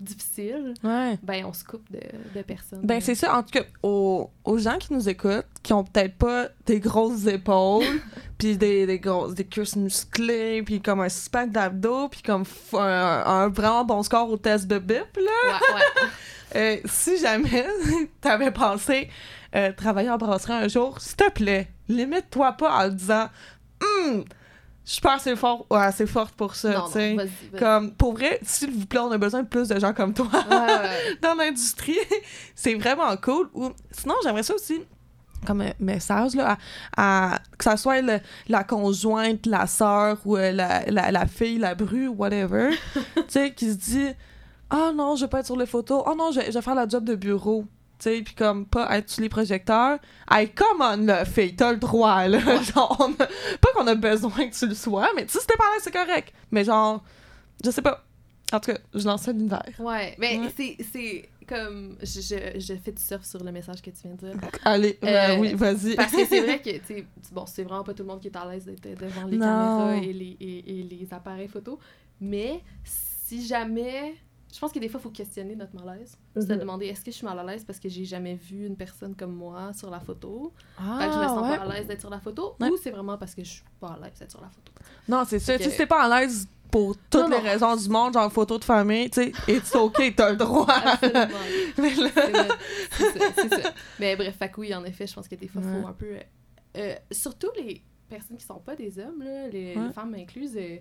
[0.03, 1.19] difficile Ouais.
[1.23, 2.01] ben on se coupe de,
[2.35, 3.37] de personnes Ben, c'est ça.
[3.37, 7.27] En tout cas, aux, aux gens qui nous écoutent, qui ont peut-être pas des grosses
[7.27, 7.85] épaules,
[8.39, 12.45] puis des, des grosses des cuisses musclées, puis comme un six-pack d'abdos, puis comme
[12.75, 15.23] un, un vraiment bon score au test de bip, là.
[15.23, 15.83] ouais, ouais.
[16.55, 17.65] Euh, si jamais
[18.21, 19.09] t'avais pensé
[19.57, 23.31] euh, travailler en brasserie un jour, s'il te plaît, limite-toi pas en disant
[23.81, 24.25] Hum,
[24.85, 27.17] je suis pas assez, fort, ouais, assez forte pour ça, tu sais.
[27.59, 30.27] Comme, pour vrai, s'il vous plaît, on a besoin de plus de gens comme toi
[30.33, 31.17] Ouais, ouais, ouais.
[31.23, 31.99] dans l'industrie.
[32.55, 33.49] c'est vraiment cool.
[33.55, 34.81] Ou, sinon, j'aimerais ça aussi
[35.47, 36.57] comme un message, là,
[36.97, 41.27] à, à- que ça soit le- la conjointe, la sœur ou euh, la, la, la
[41.27, 44.07] fille, la bru, whatever, tu sais, qui se dit
[44.71, 46.03] «Ah non, je vais pas être sur les photos.
[46.07, 47.65] Oh non, je, je vais faire la job de bureau.»
[48.03, 49.99] Tu puis comme pas être sur les projecteurs.
[50.31, 52.39] Hey, come on, là, fille, t'as le droit, là.
[52.63, 53.27] genre, on a-
[53.59, 55.77] pas qu'on a besoin que tu le sois, mais tu sais, si t'es pas là,
[55.81, 56.33] c'est correct.
[56.51, 57.03] Mais genre,
[57.65, 58.05] je sais pas.
[58.53, 59.63] En tout cas, je lance ça l'univers.
[59.79, 60.77] Ouais, mais Ouais.
[60.93, 64.19] c'est comme je, je, je fais du surf sur le message que tu viens de
[64.39, 65.97] dire Allez, Euh, euh, oui, vas-y.
[65.97, 68.29] Parce que c'est vrai que, tu sais, bon, c'est vraiment pas tout le monde qui
[68.29, 69.47] est à l'aise d'être devant les Non.
[69.47, 71.79] caméras et les, et, et les appareils photo.
[72.21, 74.15] Mais si jamais.
[74.53, 76.17] Je pense que des fois, il faut questionner notre malaise.
[76.37, 76.59] Se Mhm.
[76.59, 79.15] demander est-ce que je suis mal à l'aise parce que j'ai jamais vu une personne
[79.17, 80.53] comme moi sur la photo?
[80.79, 81.57] Ah, fait que je me sens ouais.
[81.57, 82.55] pas à l'aise d'être sur la photo.
[82.61, 82.69] Ouais.
[82.69, 84.71] Ou c'est vraiment parce que je suis pas à l'aise d'être sur la photo?
[85.09, 85.57] Non, c'est ça.
[85.57, 87.43] Fait Tu sais, que- pas à l'aise pour toutes Non, les non.
[87.43, 90.67] raisons du monde, genre photo de famille, tu sais, it's ok, t'as le droit.
[91.79, 92.11] Mais là-
[92.91, 93.73] C'est ça.
[93.99, 95.81] Mais bref, fait que oui, en effet, je pense que des fois, il Ouais.
[95.83, 96.17] faut un peu.
[96.79, 100.77] euh, surtout les personnes qui sont pas des hommes, là, les femmes incluses, euh,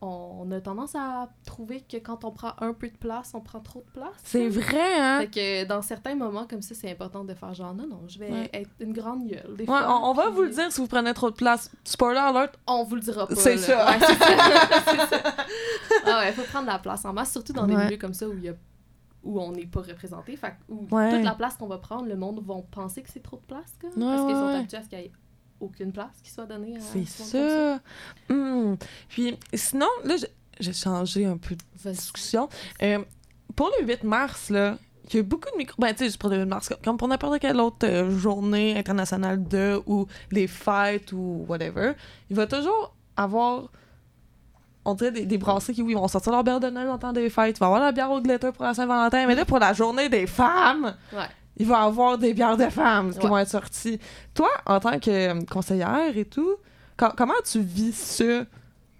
[0.00, 3.58] on, a tendance à trouver que quand on prend un peu de place, on prend
[3.60, 4.12] trop de place.
[4.22, 4.60] C'est là.
[4.60, 5.18] vrai, hein?
[5.20, 8.18] Fait que dans certains moments comme ça, c'est important de faire genre non, non, je
[8.18, 8.50] vais Ouais.
[8.52, 9.56] être une grande gueule.
[9.56, 11.34] Des Ouais, fois, on, on va puis vous le dire si vous prenez trop de
[11.36, 11.70] place.
[11.84, 13.34] Spoiler alert, On vous le dira pas.
[13.34, 13.86] C'est ça.
[13.86, 15.22] Ouais, c'est ça.
[16.06, 18.32] Ah ouais, faut prendre la place en masse, surtout dans des milieux comme ça où
[18.34, 18.54] il y a
[19.24, 20.36] où on n'est pas représenté.
[20.36, 23.22] Fait que- où toute la place qu'on va prendre, le monde vont penser que c'est
[23.22, 25.12] trop de place, quoi, Ouais, parce qu'ils sont habitués à ce qu'il y ait
[25.60, 27.80] aucune place qui soit donnée à c'est comme ça.
[28.28, 28.76] Hmm.
[29.08, 30.16] Puis sinon, là,
[30.60, 31.54] j'ai- changé un peu
[31.84, 32.48] de discussion.
[32.82, 32.98] Euh,
[33.54, 34.76] pour le 8 mars, là,
[35.10, 35.74] il y a beaucoup de micro...
[35.80, 39.42] Ben, tu sais, pour le 8 mars, comme pour n'importe quelle autre euh, journée internationale
[39.46, 41.92] de, ou les fêtes, ou whatever,
[42.28, 43.68] il va toujours avoir...
[44.84, 47.12] On dirait des, des brasseries qui, oui, vont sortir leur bière de Noël en temps
[47.12, 47.56] des fêtes.
[47.56, 49.26] Il va y avoir la bière au glitter pour la Saint-Valentin.
[49.26, 51.26] Mais là, pour la journée des femmes, Ouais.
[51.58, 53.28] Il va y avoir des bières de femmes qui Ouais.
[53.28, 53.98] vont être sorties.
[54.34, 56.56] Toi, en tant que euh, conseillère et tout,
[56.96, 58.44] co- comment tu vis ça?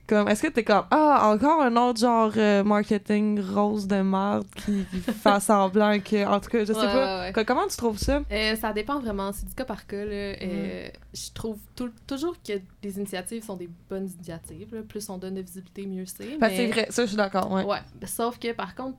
[0.07, 4.47] Comme, est-ce que t'es comme, ah, encore un autre genre euh, marketing rose de merde
[4.57, 6.95] qui, qui fait semblant que, en tout cas, je sais Ouais, pas.
[7.21, 7.33] ouais, ouais.
[7.35, 8.23] Co- Comment tu trouves ça?
[8.33, 10.07] Euh, ça dépend vraiment, c'est du cas par cas.
[10.07, 10.33] Là.
[10.33, 10.37] Mm.
[10.45, 11.59] Euh, je trouve
[12.07, 14.75] toujours que les initiatives sont des bonnes initiatives.
[14.75, 14.81] là.
[14.81, 16.39] Plus on donne de visibilité, mieux c'est.
[16.39, 17.53] Ben, mais- c'est vrai, ça, je suis d'accord.
[17.53, 17.65] Ouais,
[18.07, 18.97] sauf que par contre,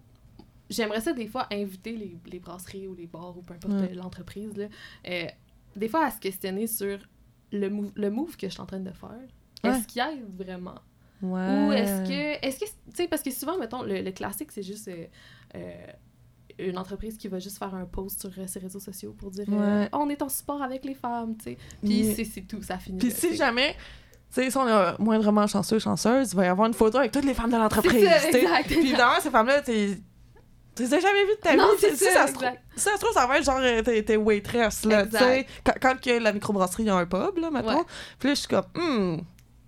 [0.69, 3.89] j'aimerais ça des fois inviter les, les brasseries ou les bars ou peu importe Ouais.
[3.91, 4.65] euh, l'entreprise, là,
[5.07, 5.25] euh,
[5.75, 6.99] des fois à se questionner sur
[7.51, 9.09] le move, le move que je suis en train de faire.
[9.63, 9.69] Ouais.
[9.71, 10.75] Est-ce qu'il aide vraiment?
[11.21, 11.67] Ouais.
[11.67, 12.45] Ou est-ce que.
[12.45, 12.65] Est-ce que.
[12.65, 14.87] Tu sais, parce que souvent, mettons, le, le classique, c'est juste.
[14.87, 15.05] euh,
[15.55, 15.73] euh,
[16.61, 19.87] une entreprise qui va juste faire un post sur ses réseaux sociaux pour dire Ouais.
[19.93, 21.57] Oh, on est en support avec les femmes, tu sais.
[21.81, 22.97] Puis c'est- tout, ça finit.
[22.99, 23.75] Puis si jamais,
[24.33, 27.13] tu sais, si on est moindrement chanceux, chanceuse, il va y avoir une photo avec
[27.13, 28.05] toutes les femmes de l'entreprise.
[28.65, 29.61] Puis évidemment, ces femmes-là,
[30.79, 31.77] tu les as jamais vus de ta Non, vie?
[31.81, 34.15] c'est sais, ça, ça, se trouve, ça se trouve, ça va être genre euh, t'es,
[34.15, 35.45] waitress, là, tu sais.
[35.65, 37.79] Quand, quand que la microbrasserie a un pub, là, mettons.
[37.79, 37.83] Ouais.
[38.17, 39.21] Puis là, je suis comme, hum,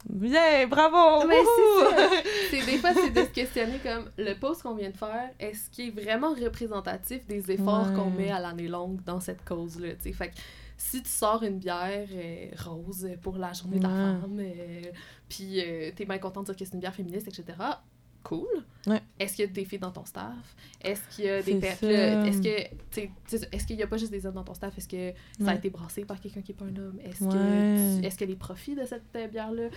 [0.10, 1.28] bien, bravo!
[1.28, 2.10] Mais c'est ça.
[2.50, 5.70] C'est des fois, c'est de se questionner comme le post qu'on vient de faire, est-ce
[5.70, 7.96] qu'il est vraiment représentatif des efforts Ouais.
[7.96, 10.14] qu'on met à l'année longue dans cette cause-là, tu sais?
[10.14, 10.36] Fait que
[10.78, 14.82] si tu sors une bière euh, rose pour la journée de la femme, euh,
[15.30, 17.58] puis euh, t'es bien content de dire que c'est une bière féministe, etc.,
[18.24, 18.48] cool.
[18.88, 19.02] Ouais.
[19.20, 20.34] Est-ce qu'il y a des filles dans ton staff?
[20.82, 21.54] Est-ce qu'il y a des.
[21.54, 23.08] Est-ce que,
[23.56, 24.76] est-ce qu'il y a pas juste des hommes dans ton staff?
[24.78, 25.14] Est-ce que
[25.44, 27.00] ça a été brassé par quelqu'un qui est pas un homme?
[27.04, 27.30] Est-ce Ouais.
[27.32, 29.70] que, tu- est-ce que les profits de cette euh, bière-là?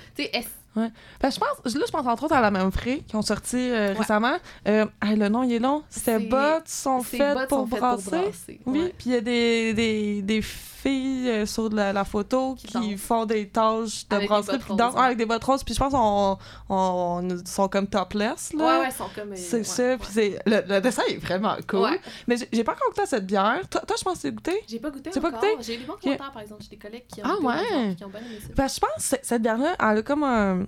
[0.77, 3.23] Est-ce Ben, je pense, là, je pense entre autres à la même frais qui ont
[3.23, 3.99] sorti euh, Ouais.
[3.99, 4.37] récemment.
[4.69, 5.83] Euh, hey, le nom, il est long.
[5.89, 8.61] Ces C'est- bots sont faites bottes pour sont faites brasser.
[8.67, 8.95] Oui, ouais.
[8.97, 13.25] puis il y a des, des, des filles euh, sur la, la photo qui, font
[13.25, 15.01] des tâches de Avec des brasserie, bottes puis dansent roses, ouais.
[15.01, 15.65] ouais, avec des bottes roses.
[15.65, 18.65] Puis je pense qu'on on, on- sont comme topless, là.
[18.81, 19.33] Ouais, ouais, sont comme.
[19.33, 19.99] euh, C'est ouais, ça, ouais.
[19.99, 20.35] puis.
[20.47, 21.81] Le, le dessin est vraiment cool.
[21.81, 22.01] Ouais.
[22.27, 23.61] Mais j'ai- j'ai pas encore goûté à cette bière.
[23.71, 24.63] Toi, toi je pense que tu l'as goûté?
[24.69, 25.47] J'ai pas goûté T'as pas goûté?
[25.61, 26.63] J'ai eu des bons commentaires, par exemple.
[26.63, 27.55] J'ai des collègues qui ont Ah, ouais?
[27.65, 28.67] exemple, qui ont bien aimé ça.
[28.75, 30.64] Je pense que cette bière-là, elle a comme un,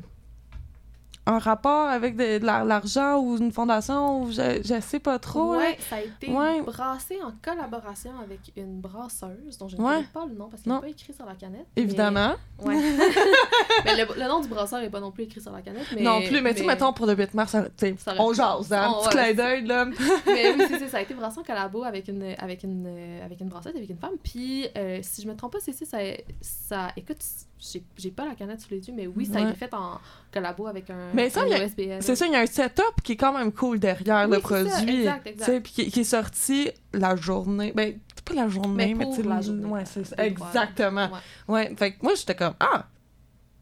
[1.28, 5.18] un rapport avec de, de la- l'argent ou une fondation ou je, je sais pas
[5.18, 5.56] trop.
[5.56, 6.62] Ouais, ça a été Ouais.
[6.62, 9.94] brassé en collaboration avec une brasseuse dont je ne Ouais.
[9.96, 11.66] connais pas le nom parce qu'il n'est pas écrit sur la canette.
[11.76, 12.34] Évidemment.
[12.64, 12.64] Mais...
[12.76, 12.76] Ouais.
[13.84, 15.86] mais le, le nom du brasseur n'est pas non plus écrit sur la canette.
[15.94, 16.02] Mais...
[16.02, 17.64] non plus, mais, tu sais, mettons pour le 8 mars, ça-
[18.18, 19.84] on jase, hein, Oh, petit clin d'œil, là.
[20.26, 23.24] mais oui, c'est ça, ça a été brassé en collabo avec une, avec une, euh,
[23.24, 24.14] avec une brasseuse, avec une femme.
[24.22, 25.98] Puis, euh, si je me trompe pas, c'est ça,
[26.40, 26.88] ça.
[26.96, 27.18] Écoute,
[27.96, 29.48] j'ai pas la canette sous les yeux, mais oui, ça a Ouais.
[29.50, 29.98] été fait en
[30.32, 31.40] collabo avec un, Mais ça.
[32.00, 34.42] C'est ça, il y a un setup qui est quand même cool derrière Oui, le
[34.42, 34.98] c'est ça, produit.
[35.00, 35.60] exact, exact.
[35.62, 37.72] Puis qui, qui est sorti la journée.
[37.74, 40.16] Ben, c'est pas la journée, Mais la journée, Ouais, c'est ça.
[40.24, 41.08] Exactement.
[41.48, 41.54] Ouais.
[41.70, 42.86] Ouais, fait que moi, j'étais comme, ah,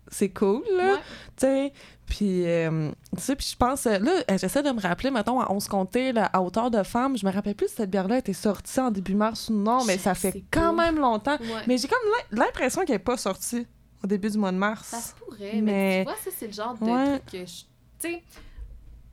[0.09, 0.93] c'est cool, là.
[0.95, 0.99] Ouais.
[1.37, 1.73] Tu sais,
[2.07, 5.41] puis, euh, tu sais, puis je pense, euh, là, euh, j'essaie de me rappeler, mettons,
[5.41, 8.19] à 11 comptés, là, à hauteur de femme, je me rappelle plus si cette bière-là
[8.19, 11.37] était sortie en début mars ou non, mais ça fait quand même longtemps.
[11.41, 11.63] Ouais.
[11.67, 13.67] Mais j'ai comme l'im- l'impression qu'elle n'est pas sortie
[14.05, 14.87] au début du mois de mars.
[14.89, 17.19] Ça se pourrait, mais, Mais- tu vois, ça, c'est le genre de Ouais.
[17.21, 17.63] truc que je.
[17.65, 17.67] Tu
[17.99, 18.23] sais,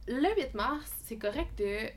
[0.08, 1.90] le 8 mars, c'est correct de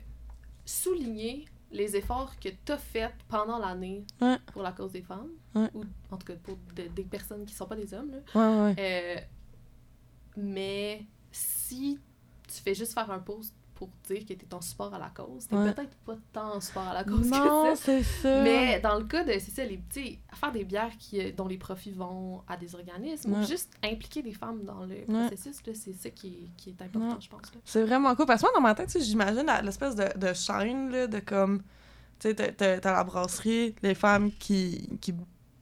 [0.65, 4.37] souligner les efforts que tu as faits pendant l'année Ouais.
[4.53, 5.69] pour la cause des femmes, Ouais.
[5.73, 8.11] ou en tout cas pour de- des personnes qui sont pas des hommes.
[8.33, 8.73] Là.
[8.79, 9.15] Euh,
[10.37, 11.99] mais si
[12.47, 15.09] tu fais juste faire un post pour dire que tu es en support à la
[15.09, 15.73] cause, t'es Ouais.
[15.73, 17.83] peut-être pas tant en support à la cause Non, que ça.
[17.85, 18.41] c'est ça.
[18.41, 21.47] Mais dans le cas de, c'est ça, les petits, faire des bières qui, euh, dont
[21.47, 25.73] les profits vont à des organismes, ou juste impliquer des femmes dans le processus, là,
[25.75, 27.53] c'est ça qui est, qui est important, je pense.
[27.53, 27.59] Là.
[27.65, 28.25] C'est vraiment cool.
[28.25, 31.61] Parce que moi, dans ma tête, tu j'imagine l'espèce de, de chaîne, là, de comme.
[32.17, 35.13] Tu sais, t'as- t'as t'as la brasserie, les femmes qui, qui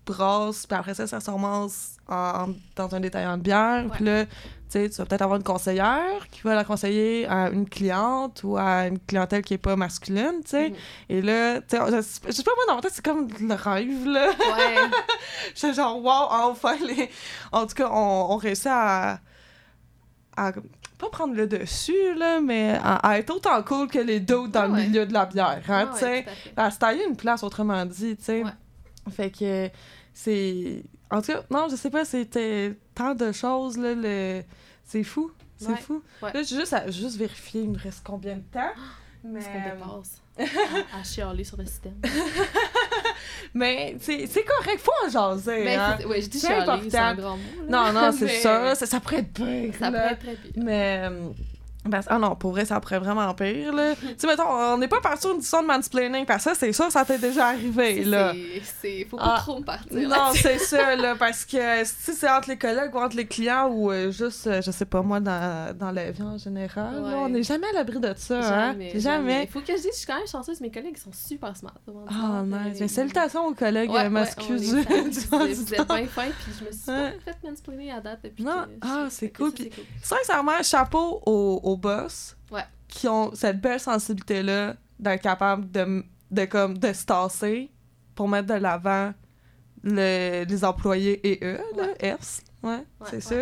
[0.05, 3.85] brassent, puis après ça, ça se ramasse en- dans un détaillant de bière.
[3.93, 4.31] Puis là, tu
[4.69, 8.57] sais, tu vas peut-être avoir une conseillère qui va la conseiller à une cliente ou
[8.57, 10.69] à une clientèle qui est pas masculine, tu sais.
[10.69, 10.75] Mhm.
[11.09, 13.53] Et là, tu sais, je, je sais pas, moi, dans ma tête, c'est comme le
[13.53, 14.29] rêve, là.
[14.29, 14.75] Ouais,
[15.55, 17.09] J'étais genre, wow, enfin, les...
[17.51, 19.19] en tout cas, on, on réussit à,
[20.35, 20.51] à
[20.97, 24.61] pas prendre le dessus, là, mais à, à être autant cool que les d'autres dans
[24.61, 26.23] Ah le milieu de la bière, hein, Ouais, tu sais.
[26.23, 28.43] tout à se tailler une place, autrement dit, tu sais.
[28.43, 28.51] Ouais.
[29.11, 29.69] Fait que
[30.13, 30.83] c'est...
[31.11, 34.41] En tout cas, non, je sais pas, c'était tant de choses, là, le...
[34.85, 35.77] c'est fou, c'est Ouais.
[35.77, 36.01] fou.
[36.21, 36.31] Ouais.
[36.33, 38.71] Là, j'ai juste, à- juste vérifier, il me reste combien de temps?
[39.23, 40.21] Mais, Parce qu'on dépasse
[40.93, 41.93] à, à chialer sur le système.
[43.53, 45.97] mais c'est c'est correct, faut en jaser, Mais hein.
[46.07, 47.43] ouais, je dis C'est chialer, c'est un grand mot.
[47.69, 47.91] là.
[47.93, 49.99] Non, non, c'est Mais ça, ça, ça pourrait être pire, Ça là.
[49.99, 50.63] pourrait être très pire.
[50.63, 51.09] Mais.
[51.89, 53.95] Parce- ah non, pour vrai, ça pourrait vraiment pire, là.
[53.95, 56.55] tu sais, mettons, on n'est pas parti sur une discussion de mansplaining, parce que ça,
[56.55, 58.33] c'est sûr, ça t'est déjà arrivé, là.
[58.81, 59.05] C'est-.
[59.09, 62.49] Faut pas Ah, trop me partir Non, c'est ça, là, parce que si c'est entre
[62.49, 65.75] les collègues ou entre les clients ou euh, juste, euh, je sais pas moi, dans,
[65.77, 68.99] dans la vie en général, là, on n'est jamais à l'abri de ça, Jamais, hein?
[68.99, 69.47] jamais.
[69.47, 71.73] Faut que je dise, je suis quand même chanceuse, mes collègues sont super smart.
[72.07, 72.77] Ah, smart, nice.
[72.79, 76.71] Mais salutations aux collègues Ouais, euh, ouais, du vous, êtes- bien fins, puis je me
[76.71, 79.83] suis pas fait mansplainer à date depuis Non, que ah, c'est cool, puis- c'est cool.
[80.01, 82.63] Sincèrement, chapeau aux, boss Ouais.
[82.87, 87.69] qui ont cette belle sensibilité-là d'être capable de, de, comme, de se tasser
[88.15, 89.13] pour mettre de l'avant
[89.83, 92.15] le- les employés et eux, là, Ouais.
[92.69, 93.35] Ouais, c'est ça.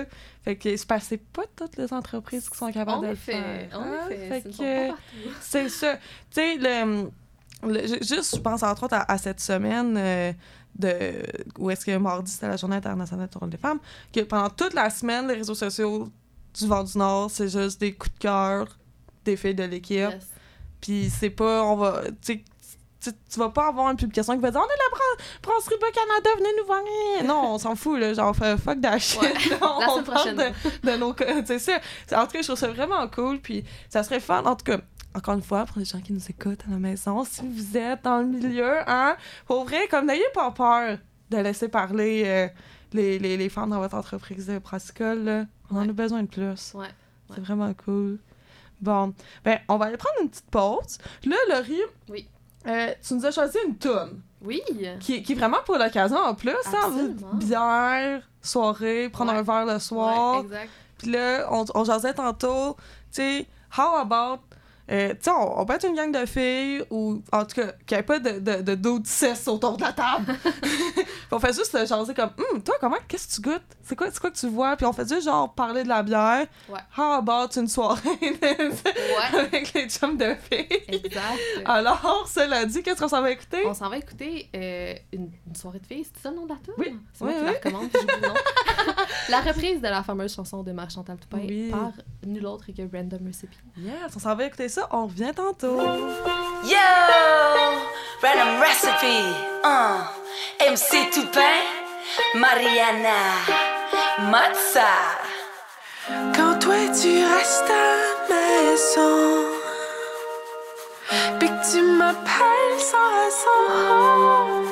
[0.44, 3.70] Fait que c'est c'est pas toutes les entreprises qui sont capables de le effet, faire.
[3.80, 4.08] en hein.
[4.10, 4.42] Fait
[4.90, 4.96] pas
[5.42, 5.96] c'est ça.
[5.98, 6.02] Tu
[6.32, 7.12] sais, le,
[7.68, 10.34] le- ju- juste, je pense entre autres à, à cette semaine euh,
[10.74, 11.22] de
[11.60, 13.78] où est-ce que mardi, c'était la Journée internationale des femmes,
[14.12, 16.10] que pendant toute la semaine, les réseaux sociaux
[16.58, 18.68] du Vent du Nord, c'est juste des coups de cœur
[19.26, 19.98] des filles de l'équipe.
[19.98, 20.28] Yes.
[20.80, 22.44] Puis c'est pas, on va, tu
[23.02, 25.76] tu tu vas pas avoir une publication qui va dire on est la bra- brasserie
[25.82, 26.82] Bas Canada, venez nous voir.
[27.26, 28.14] Non, on s'en fout, là.
[28.14, 29.22] Genre, fait fuck that shit.
[29.22, 29.34] Ouais.
[29.60, 31.16] La on parle de, de nos.
[31.46, 31.80] C'est ça.
[32.14, 33.40] En tout cas, je trouve ça vraiment cool.
[33.40, 34.44] Puis ça serait fun.
[34.46, 34.78] En tout cas,
[35.16, 38.04] encore une fois, pour les gens qui nous écoutent à la maison, si vous êtes
[38.04, 39.16] dans le milieu, hein,
[39.48, 40.98] pour vrai, comme n'ayez pas peur
[41.30, 42.48] de laisser parler euh,
[42.94, 46.74] les, les, les, femmes dans votre entreprise de Practical, On en a besoin de plus.
[46.74, 46.88] Ouais.
[47.34, 48.20] C'est vraiment cool.
[48.82, 49.14] Bon,
[49.46, 50.98] ben, on va aller prendre une petite pause.
[51.26, 52.28] Là, Laurie, oui.
[52.68, 54.22] Euh, tu nous as choisi une tonne.
[54.42, 54.62] Oui.
[55.00, 56.52] Qui, qui, est vraiment pour l'occasion en plus.
[56.66, 60.40] Hein, bière, soirée, prendre un verre le soir.
[60.40, 60.70] Ouais, exact.
[60.98, 63.48] Puis là, on, on jasait tantôt, tu sais,
[63.78, 64.42] how about
[64.92, 67.96] euh, tu sais, on, peut être une gang de filles ou, en tout cas, qu'il
[67.96, 70.36] n'y ait pas de, de, de d'autres cesse autour de la table.
[71.32, 73.64] on fait juste jaser comme, hum, toi, comment, qu'est-ce que tu goûtes?
[73.84, 74.76] C'est quoi, c'est quoi que tu vois?
[74.76, 76.46] Puis on fait juste genre parler de la bière.
[76.68, 76.80] Ouais.
[76.98, 79.40] How about une soirée ouais.
[79.40, 80.84] avec les chums de filles?
[80.90, 81.40] Exact.
[81.64, 83.66] Alors, cela dit, qu'est-ce qu'on s'en va écouter?
[83.66, 86.06] On s'en va écouter euh, une, une, soirée de filles.
[86.14, 86.74] C'est ça le nom de la tune?
[86.78, 86.98] Oui.
[87.14, 87.48] C'est oui, moi oui.
[87.48, 88.34] qui la recommande, puis le nom.
[89.30, 91.70] la reprise de la fameuse chanson de Marc Chantal Toupin oui.
[91.70, 91.92] par
[92.26, 93.58] nul autre que Random Recipe.
[93.78, 94.88] Yes, on s'en va écouter ça.
[94.92, 95.80] On revient tantôt.
[96.64, 96.78] Yo,
[98.22, 99.26] Random Recipe,
[99.64, 101.62] uh, MC Toupin,
[102.36, 103.10] Mariana,
[104.30, 104.92] Matza.
[106.36, 107.96] Quand toi tu restes à
[108.30, 109.46] la maison,
[111.40, 114.64] pis que tu m'appelles sans raison,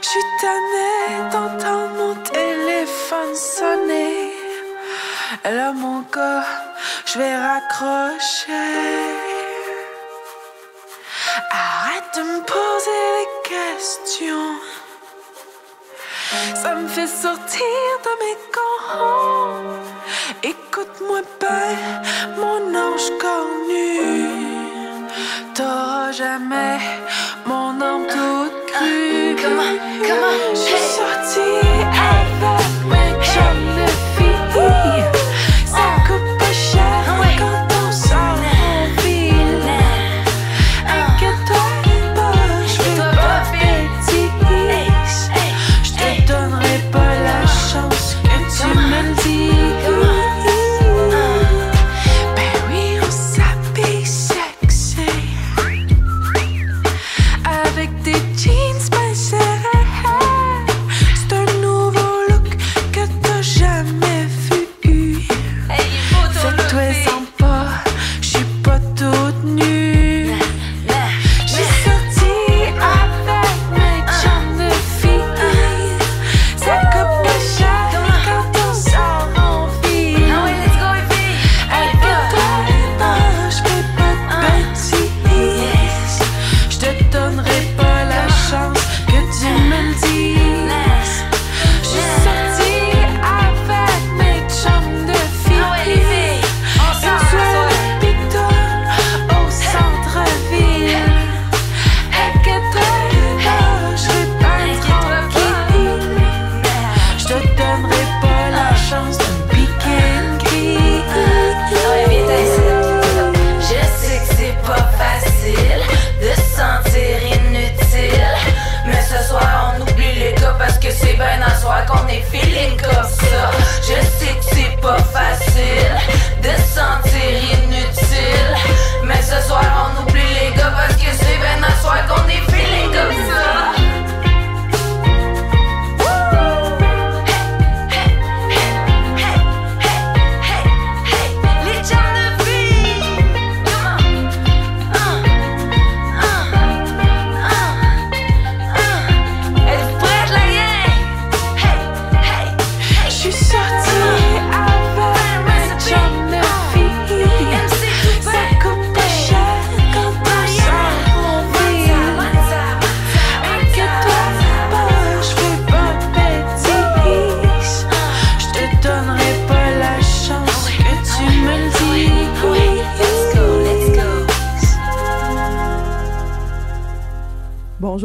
[0.00, 4.32] j'suis tannée d'entendre mon téléphone sonner.
[5.44, 6.44] Là, mon gars,
[7.12, 8.52] j'vais raccrocher.
[11.50, 14.54] Arrête de me poser des questions.
[16.54, 19.78] Ça me fait sortir de mes gonds.
[20.42, 22.02] Écoute-moi bien,
[22.36, 23.90] mon ange cornu.
[25.54, 26.78] T'auras jamais
[27.46, 29.36] mon âme toute crue.
[29.42, 29.74] Comment,
[30.06, 32.67] comment, J'suis sortie avec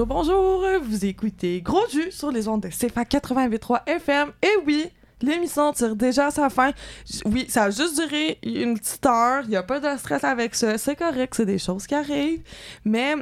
[0.05, 0.81] Bonjour, bonjour.
[0.83, 4.31] Vous écoutez Gros Jus sur les ondes de CFA 88.3 FM.
[4.41, 4.85] Et oui,
[5.21, 6.71] l'émission tire déjà à sa fin.
[7.09, 9.43] J- Oui, ça a juste duré une petite heure.
[9.43, 10.77] Il n'y a pas de stress avec ça.
[10.77, 12.41] C'est correct, c'est des choses qui arrivent.
[12.83, 13.15] Mais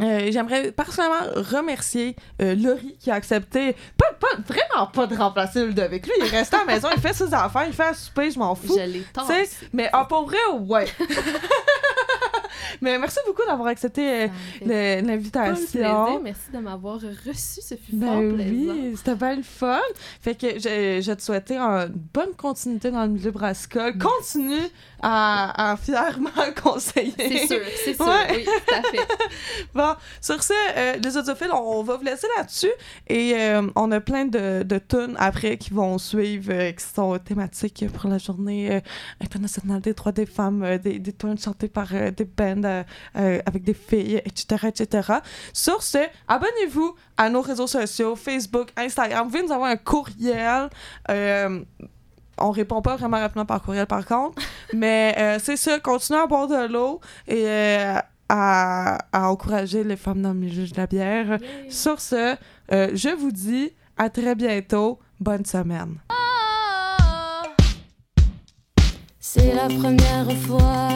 [0.00, 5.64] euh, j'aimerais personnellement remercier euh, Laurie qui a accepté, pas, pas, vraiment pas de remplacer
[5.66, 6.06] Ludovic.
[6.06, 8.30] Lui, il est resté à la maison, il fait ses affaires, il fait à souper,
[8.30, 8.76] je m'en fous.
[8.78, 9.00] Je
[9.72, 10.86] mais en pour vrai, ouais.
[12.80, 14.30] Mais merci beaucoup d'avoir accepté
[14.68, 16.20] euh, l'invitation.
[16.20, 17.60] Merci de m'avoir reçu.
[17.60, 19.80] Ce fut ben fort oui, c'était pas le fun.
[20.20, 23.94] Fait que je, je te souhaitais une bonne continuité dans le milieu brassicole.
[23.98, 24.68] Continue
[25.06, 26.30] à, à fièrement
[26.62, 27.12] conseiller.
[27.18, 28.06] C'est sûr, c'est sûr.
[28.30, 29.06] Oui, tout à fait.
[29.74, 32.72] bon, sur ce, euh, les audiophiles, on, va vous laisser là-dessus.
[33.06, 37.18] Et euh, on a plein de, de tunes après qui vont suivre, euh, qui sont
[37.18, 38.80] thématiques pour la journée
[39.20, 42.84] internationale des droits des femmes, des, des tunes chantées par des bands
[43.14, 45.12] avec des filles, etc., etc.
[45.52, 45.98] Sur ce,
[46.28, 49.24] abonnez-vous à nos réseaux sociaux, Facebook, Instagram.
[49.24, 50.70] Vous pouvez nous avoir un courriel
[52.38, 54.42] on répond pas vraiment rapidement par courriel par contre.
[54.74, 60.22] Mais euh, c'est ça, continuez à boire de l'eau et euh, à, encourager les femmes
[60.22, 61.38] dans le milieu de la bière.
[61.68, 62.36] Sur ce,
[62.72, 64.98] euh, je vous dis à très bientôt.
[65.20, 65.96] Bonne semaine.
[69.20, 70.90] C'est la première fois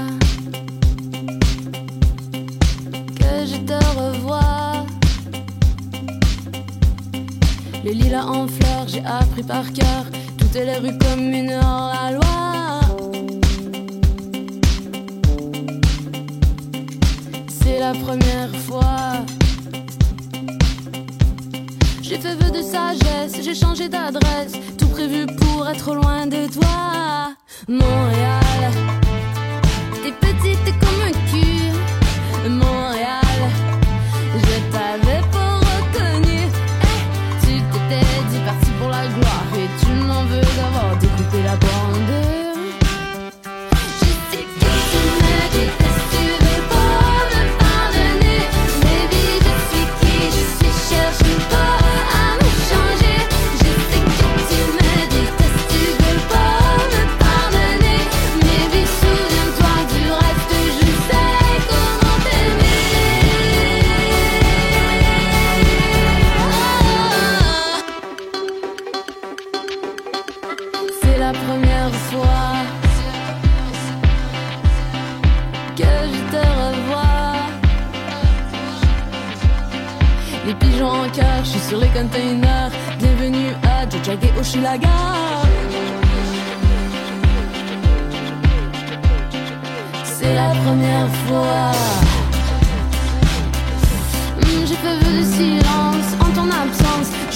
[3.17, 4.87] que je te revois.
[7.85, 10.05] Le lilas en fleurs, j'ai appris par cœur
[10.55, 12.81] les rues communes hors la loi.
[17.49, 19.25] C'est la première fois.
[22.03, 27.35] J'ai fait vœu de sagesse, j'ai changé d'adresse, tout prévu pour être loin de toi.
[27.69, 28.73] Montréal,
[30.03, 32.49] t'es petite comme un cul.
[32.49, 33.28] Montréal,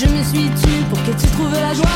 [0.03, 1.93] Je me suis tue pour que tu trouves la joie.